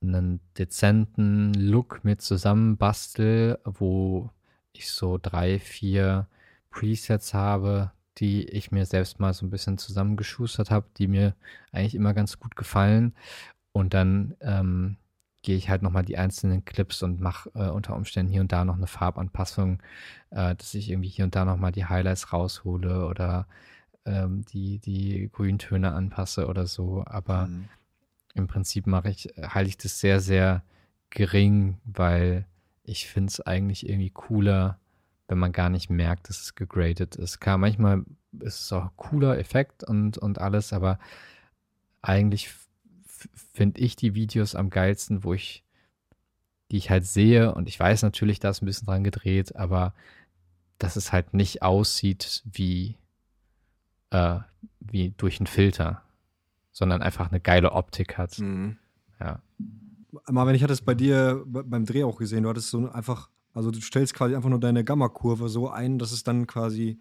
[0.03, 4.31] einen dezenten Look mit zusammenbastel, wo
[4.73, 6.29] ich so drei, vier
[6.71, 11.35] Presets habe, die ich mir selbst mal so ein bisschen zusammengeschustert habe, die mir
[11.73, 13.15] eigentlich immer ganz gut gefallen.
[13.73, 14.99] Und dann ähm,
[15.43, 18.65] gehe ich halt nochmal die einzelnen Clips und mache äh, unter Umständen hier und da
[18.65, 19.83] noch eine Farbanpassung,
[20.31, 23.47] äh, dass ich irgendwie hier und da nochmal die Highlights raushole oder
[24.05, 27.03] ähm, die, die Grüntöne anpasse oder so.
[27.07, 27.69] Aber mhm.
[28.35, 30.63] im Prinzip mache ich, halte ich das sehr, sehr
[31.11, 32.47] gering, weil
[32.85, 34.79] ich finde es eigentlich irgendwie cooler,
[35.29, 37.41] wenn man gar nicht merkt, dass es gegradet ist.
[37.41, 38.05] Klar, manchmal
[38.41, 40.99] ist es auch cooler Effekt und, und alles, aber
[42.01, 42.51] eigentlich
[43.53, 45.65] finde ich die Videos am geilsten, wo ich,
[46.71, 49.95] die ich halt sehe und ich weiß natürlich, da ist ein bisschen dran gedreht, aber
[50.79, 52.97] dass es halt nicht aussieht wie
[54.11, 54.41] äh,
[54.81, 56.03] wie durch einen Filter,
[56.71, 58.39] sondern einfach eine geile Optik hat.
[58.39, 58.77] Mhm.
[59.21, 59.43] Ja.
[60.29, 62.43] Marvin, ich hatte es bei dir beim Dreh auch gesehen.
[62.43, 66.13] Du hattest so einfach, also du stellst quasi einfach nur deine Gamma-Kurve so ein, dass
[66.13, 66.99] es dann quasi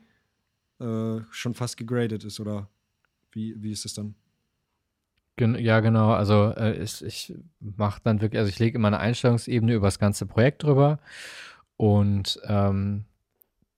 [0.80, 2.70] äh, schon fast gegradet ist, oder
[3.32, 4.16] wie, wie ist es dann?
[5.40, 6.12] Ja, genau.
[6.12, 9.98] Also äh, ich, ich mache dann wirklich, also ich lege immer eine Einstellungsebene über das
[9.98, 11.00] ganze Projekt drüber
[11.78, 13.06] und ähm,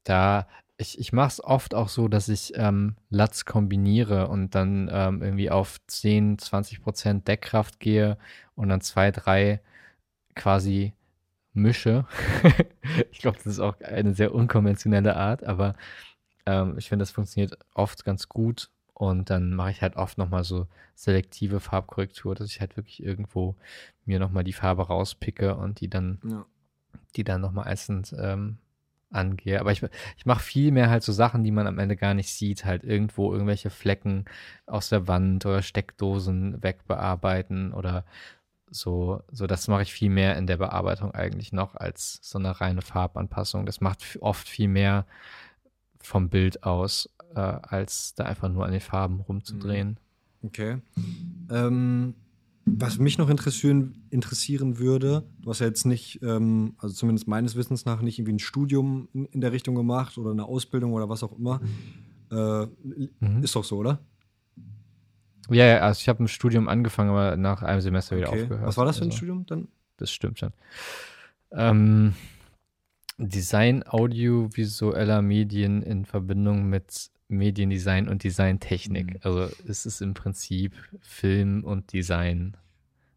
[0.06, 0.48] da
[0.78, 5.22] ich, ich mache es oft auch so, dass ich ähm, LUTs kombiniere und dann ähm,
[5.24, 8.18] irgendwie auf 10, 20 Prozent Deckkraft gehe
[8.56, 9.62] und dann zwei, drei
[10.36, 10.94] quasi
[11.54, 12.06] mische.
[13.12, 15.76] ich glaube, das ist auch eine sehr unkonventionelle Art, aber
[16.48, 18.72] ähm, ich finde, das funktioniert oft ganz gut.
[18.94, 23.56] Und dann mache ich halt oft nochmal so selektive Farbkorrektur, dass ich halt wirklich irgendwo
[24.06, 26.46] mir nochmal die Farbe rauspicke und die dann, ja.
[27.16, 28.58] die dann nochmal einzeln ähm,
[29.10, 29.60] angehe.
[29.60, 29.84] Aber ich,
[30.18, 32.66] ich mache viel mehr halt so Sachen, die man am Ende gar nicht sieht.
[32.66, 34.26] Halt irgendwo irgendwelche Flecken
[34.66, 38.06] aus der Wand oder Steckdosen wegbearbeiten oder
[38.70, 39.24] so.
[39.32, 42.82] So, das mache ich viel mehr in der Bearbeitung eigentlich noch als so eine reine
[42.82, 43.66] Farbanpassung.
[43.66, 45.06] Das macht oft viel mehr
[46.00, 49.98] vom Bild aus, äh, als da einfach nur an den Farben rumzudrehen.
[50.44, 50.78] Okay.
[51.50, 52.16] Ähm,
[52.66, 57.56] was mich noch interessieren, interessieren würde, du hast ja jetzt nicht, ähm, also zumindest meines
[57.56, 61.10] Wissens nach, nicht irgendwie ein Studium in, in der Richtung gemacht oder eine Ausbildung oder
[61.10, 61.60] was auch immer.
[62.32, 62.68] Äh,
[63.20, 63.44] mhm.
[63.44, 64.00] Ist doch so, oder?
[65.50, 68.44] Ja, ja, also ich habe ein Studium angefangen, aber nach einem Semester wieder okay.
[68.44, 68.66] aufgehört.
[68.66, 69.68] Was war das für ein also, Studium dann?
[69.98, 70.54] Das stimmt schon.
[71.52, 72.14] Ähm,
[73.18, 79.14] Design audiovisueller Medien in Verbindung mit Mediendesign und Designtechnik.
[79.14, 79.20] Mhm.
[79.22, 82.58] Also es ist im Prinzip Film und Design.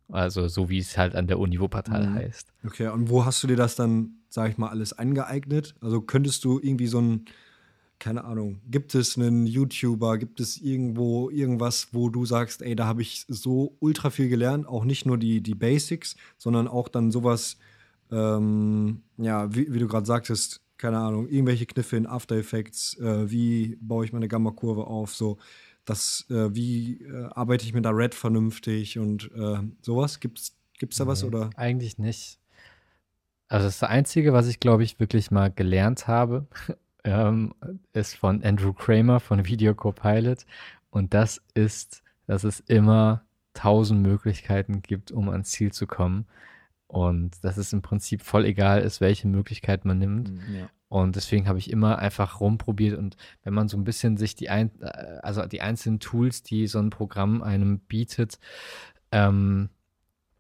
[0.09, 2.15] Also so wie es halt an der Uni Wuppertal mhm.
[2.15, 2.53] heißt.
[2.65, 5.75] Okay, und wo hast du dir das dann, sag ich mal, alles angeeignet?
[5.81, 7.25] Also könntest du irgendwie so ein,
[7.99, 12.87] keine Ahnung, gibt es einen YouTuber, gibt es irgendwo irgendwas, wo du sagst, ey, da
[12.87, 17.11] habe ich so ultra viel gelernt, auch nicht nur die, die Basics, sondern auch dann
[17.11, 17.59] sowas,
[18.13, 23.31] ähm, ja, wie, wie du gerade sagtest, keine Ahnung, irgendwelche Kniffe in After Effects, äh,
[23.31, 25.39] wie baue ich meine Gamma-Kurve auf, so,
[25.85, 30.21] das, äh, wie äh, arbeite ich mit der Red vernünftig und äh, sowas?
[30.21, 31.51] Gibt's, gibt's da nee, was oder?
[31.57, 32.39] Eigentlich nicht.
[33.49, 36.49] Also das, das Einzige, was ich, glaube ich, wirklich mal gelernt habe,
[37.05, 37.55] ähm,
[37.93, 40.45] ist von Andrew Kramer von Video Copilot.
[40.91, 43.25] Und das ist, dass es immer
[43.55, 46.27] tausend Möglichkeiten gibt, um ans Ziel zu kommen.
[46.89, 50.31] Und dass es im Prinzip voll egal ist, welche Möglichkeit man nimmt.
[50.31, 50.71] Mhm, Ja.
[50.89, 54.51] Und deswegen habe ich immer einfach rumprobiert und wenn man so ein bisschen sich die
[54.51, 58.39] ein, äh, also die einzelnen Tools, die so ein Programm einem bietet,
[59.11, 59.69] ähm,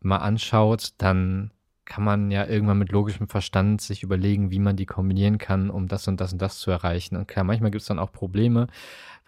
[0.01, 1.51] mal anschaut, dann
[1.87, 5.89] kann man ja irgendwann mit logischem Verstand sich überlegen, wie man die kombinieren kann, um
[5.89, 7.17] das und das und das zu erreichen.
[7.17, 8.67] Und klar, manchmal gibt es dann auch Probleme,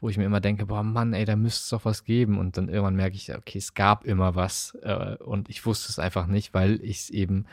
[0.00, 2.38] wo ich mir immer denke, boah Mann, ey, da müsste es doch was geben.
[2.38, 5.98] Und dann irgendwann merke ich, okay, es gab immer was äh, und ich wusste es
[5.98, 7.46] einfach nicht, weil ich es eben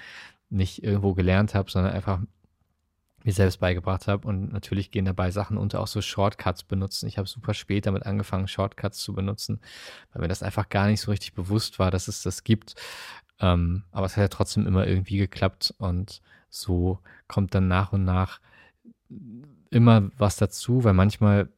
[0.49, 2.19] nicht irgendwo gelernt habe, sondern einfach
[3.25, 4.27] mir selbst beigebracht habe.
[4.27, 7.07] Und natürlich gehen dabei Sachen unter, auch so Shortcuts benutzen.
[7.07, 9.59] Ich habe super spät damit angefangen, Shortcuts zu benutzen,
[10.13, 12.75] weil mir das einfach gar nicht so richtig bewusst war, dass es das gibt.
[13.39, 18.05] Ähm, aber es hat ja trotzdem immer irgendwie geklappt und so kommt dann nach und
[18.05, 18.39] nach
[19.71, 21.49] immer was dazu, weil manchmal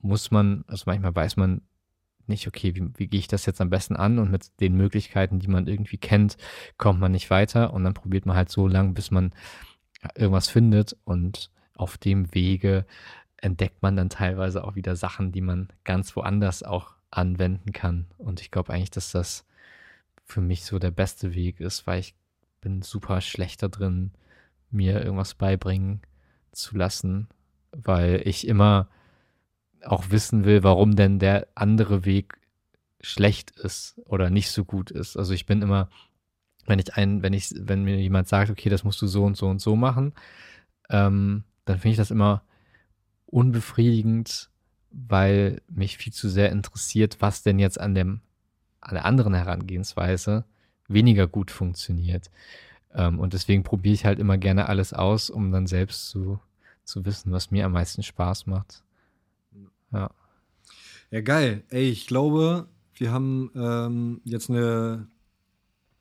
[0.00, 1.62] muss man, also manchmal weiß man
[2.26, 5.38] nicht, okay, wie, wie gehe ich das jetzt am besten an und mit den Möglichkeiten,
[5.38, 6.36] die man irgendwie kennt,
[6.76, 9.32] kommt man nicht weiter und dann probiert man halt so lang, bis man
[10.14, 12.86] irgendwas findet und auf dem Wege
[13.36, 18.06] entdeckt man dann teilweise auch wieder Sachen, die man ganz woanders auch anwenden kann.
[18.18, 19.44] Und ich glaube eigentlich, dass das
[20.24, 22.14] für mich so der beste Weg ist, weil ich
[22.60, 24.12] bin super schlecht da drin,
[24.70, 26.00] mir irgendwas beibringen
[26.52, 27.28] zu lassen,
[27.72, 28.88] weil ich immer
[29.84, 32.38] auch wissen will, warum denn der andere Weg
[33.00, 35.16] schlecht ist oder nicht so gut ist.
[35.16, 35.88] Also ich bin immer,
[36.66, 39.36] wenn ich ein, wenn ich, wenn mir jemand sagt, okay, das musst du so und
[39.36, 40.12] so und so machen,
[40.90, 42.42] ähm, dann finde ich das immer
[43.26, 44.50] unbefriedigend,
[44.90, 48.20] weil mich viel zu sehr interessiert, was denn jetzt an dem,
[48.80, 50.44] an der anderen Herangehensweise
[50.88, 52.30] weniger gut funktioniert.
[52.94, 56.40] Ähm, und deswegen probiere ich halt immer gerne alles aus, um dann selbst zu,
[56.84, 58.82] zu wissen, was mir am meisten Spaß macht.
[59.92, 60.10] Ja.
[61.10, 61.62] Ja, geil.
[61.70, 65.06] Ey, ich glaube, wir haben ähm, jetzt eine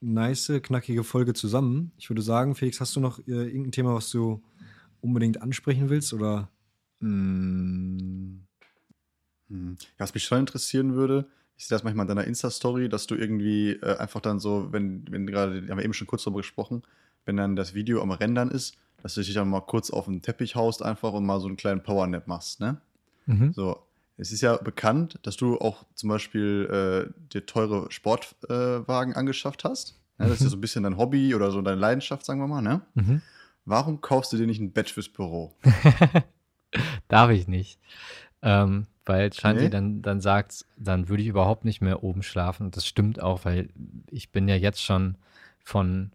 [0.05, 1.91] nice, knackige Folge zusammen.
[1.97, 4.41] Ich würde sagen, Felix, hast du noch äh, irgendein Thema, was du
[5.01, 6.13] unbedingt ansprechen willst?
[6.13, 6.49] Oder?
[7.01, 8.45] Hm.
[9.49, 11.27] Ja, was mich schon interessieren würde,
[11.57, 15.05] ich sehe das manchmal in deiner Insta-Story, dass du irgendwie äh, einfach dann so, wenn,
[15.09, 16.83] wenn gerade, haben wir eben schon kurz darüber gesprochen,
[17.25, 20.21] wenn dann das Video am Rendern ist, dass du dich dann mal kurz auf den
[20.21, 22.81] Teppich haust einfach und mal so einen kleinen Powernap machst, ne?
[23.27, 23.53] Mhm.
[23.53, 23.84] So,
[24.17, 29.63] es ist ja bekannt, dass du auch zum Beispiel äh, dir teure Sportwagen äh, angeschafft
[29.63, 29.99] hast.
[30.19, 32.47] Ja, das ist ja so ein bisschen dein Hobby oder so deine Leidenschaft, sagen wir
[32.47, 32.81] mal, ne?
[32.93, 33.21] Mhm.
[33.65, 35.53] Warum kaufst du dir nicht ein Bett fürs Büro?
[37.07, 37.79] Darf ich nicht.
[38.41, 39.69] Ähm, weil Shanti Nee?
[39.69, 42.67] dann, dann sagt, dann würde ich überhaupt nicht mehr oben schlafen.
[42.67, 43.69] Und das stimmt auch, weil
[44.09, 45.17] ich bin ja jetzt schon
[45.63, 46.11] von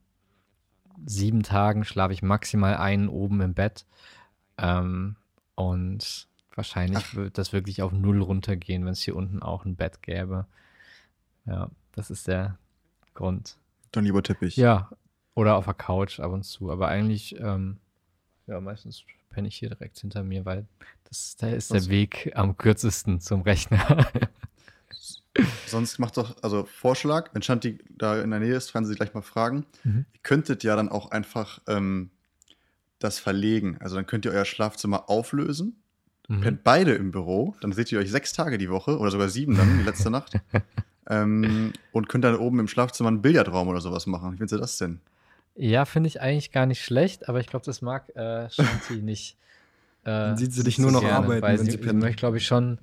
[1.04, 3.84] sieben Tagen schlafe ich maximal einen oben im Bett.
[4.58, 5.16] Ähm,
[5.54, 10.02] und wahrscheinlich wird das wirklich auf null runtergehen, wenn es hier unten auch ein Bett
[10.02, 10.46] gäbe.
[11.46, 12.58] Ja, das ist der
[13.14, 13.56] Grund.
[13.92, 14.56] Dann lieber Teppich.
[14.56, 14.90] Ja,
[15.34, 16.70] oder auf der Couch ab und zu.
[16.70, 17.78] Aber eigentlich, ähm,
[18.46, 20.66] ja, meistens penne ich hier direkt hinter mir, weil
[21.04, 21.88] das, da ist der Was?
[21.88, 24.06] Weg am kürzesten zum Rechner.
[25.66, 29.14] Sonst macht doch, also Vorschlag, wenn Shanti da in der Nähe ist, kann sie gleich
[29.14, 29.64] mal fragen.
[29.84, 30.04] Mhm.
[30.12, 32.10] Ihr könntet ja dann auch einfach ähm,
[32.98, 33.78] das verlegen.
[33.80, 35.79] Also dann könnt ihr euer Schlafzimmer auflösen,
[36.30, 36.40] Mhm.
[36.42, 39.56] pennt beide im Büro, dann seht ihr euch sechs Tage die Woche oder sogar sieben
[39.56, 40.32] dann, die letzte Nacht.
[41.08, 44.32] Ähm, und könnt dann oben im Schlafzimmer einen Billardraum oder sowas machen.
[44.32, 45.00] Wie findest du das denn?
[45.56, 49.36] Ja, finde ich eigentlich gar nicht schlecht, aber ich glaube, das mag äh, Shanti nicht.
[50.04, 51.98] Äh, Dann sieht sie nicht dich nur noch arbeiten, weil wenn sie, sie sie pennt.
[51.98, 52.78] möchte, glaube ich, schon.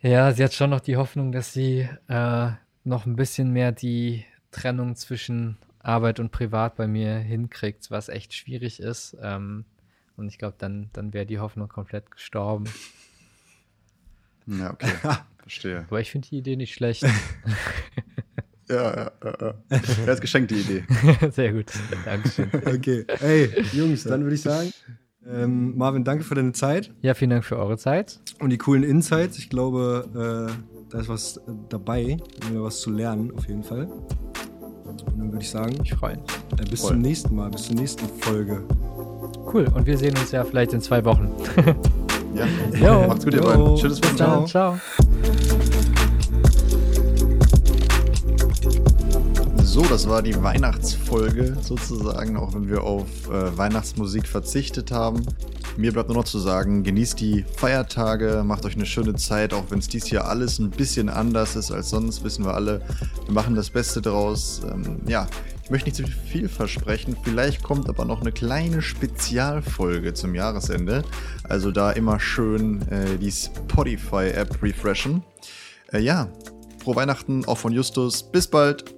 [0.00, 2.50] Ja, sie hat schon noch die Hoffnung, dass sie äh,
[2.84, 8.32] noch ein bisschen mehr die Trennung zwischen Arbeit und Privat bei mir hinkriegt, was echt
[8.32, 9.18] schwierig ist.
[9.20, 9.66] Ähm,
[10.16, 12.64] und ich glaube, dann, dann wäre die Hoffnung komplett gestorben.
[14.46, 14.90] Ja, okay.
[15.42, 15.84] Verstehe.
[15.88, 17.04] Aber ich finde die Idee nicht schlecht.
[18.68, 19.36] Ja, ja, ja.
[19.40, 19.54] ja.
[20.06, 20.82] Er ist geschenkt, die Idee.
[21.30, 21.66] Sehr gut.
[22.04, 22.50] Dankeschön.
[22.52, 23.04] Okay.
[23.20, 24.72] Ey, Jungs, dann würde ich sagen,
[25.24, 28.18] ähm, Marvin, danke für deine Zeit Ja, vielen Dank für eure Zeit.
[28.40, 29.38] und die coolen Insights.
[29.38, 32.16] Ich glaube, äh, da ist was dabei,
[32.48, 33.86] wieder was zu lernen, auf jeden Fall.
[33.86, 36.60] Und dann würde ich sagen, Ich freue mich.
[36.60, 36.90] äh, bis Voll.
[36.90, 38.66] zum nächsten Mal, bis zur nächsten Folge.
[39.52, 39.66] Cool.
[39.74, 41.30] Und wir sehen uns ja vielleicht in zwei Wochen.
[42.34, 42.46] Ja.
[42.78, 43.06] Jo.
[43.08, 43.76] Macht's gut, ihr Jo.
[43.76, 43.98] beiden.
[44.02, 44.16] Dann.
[44.18, 44.46] dann.
[44.46, 44.78] Ciao.
[49.62, 55.22] So, das war die Weihnachtsfolge sozusagen, auch wenn wir auf äh, Weihnachtsmusik verzichtet haben.
[55.76, 59.64] Mir bleibt nur noch zu sagen, genießt die Feiertage, macht euch eine schöne Zeit, auch
[59.68, 62.80] wenn es dies Jahr alles ein bisschen anders ist als sonst, wissen wir alle.
[63.26, 64.62] Wir machen das Beste draus.
[64.70, 65.26] Ähm, ja,
[65.66, 67.16] Ich möchte nicht zu viel versprechen.
[67.24, 71.02] Vielleicht kommt aber noch eine kleine Spezialfolge zum Jahresende.
[71.42, 75.24] Also da immer schön äh, die Spotify-App refreshen.
[75.92, 76.28] Äh, ja,
[76.78, 78.30] frohe Weihnachten auch von Justus.
[78.30, 78.95] Bis bald.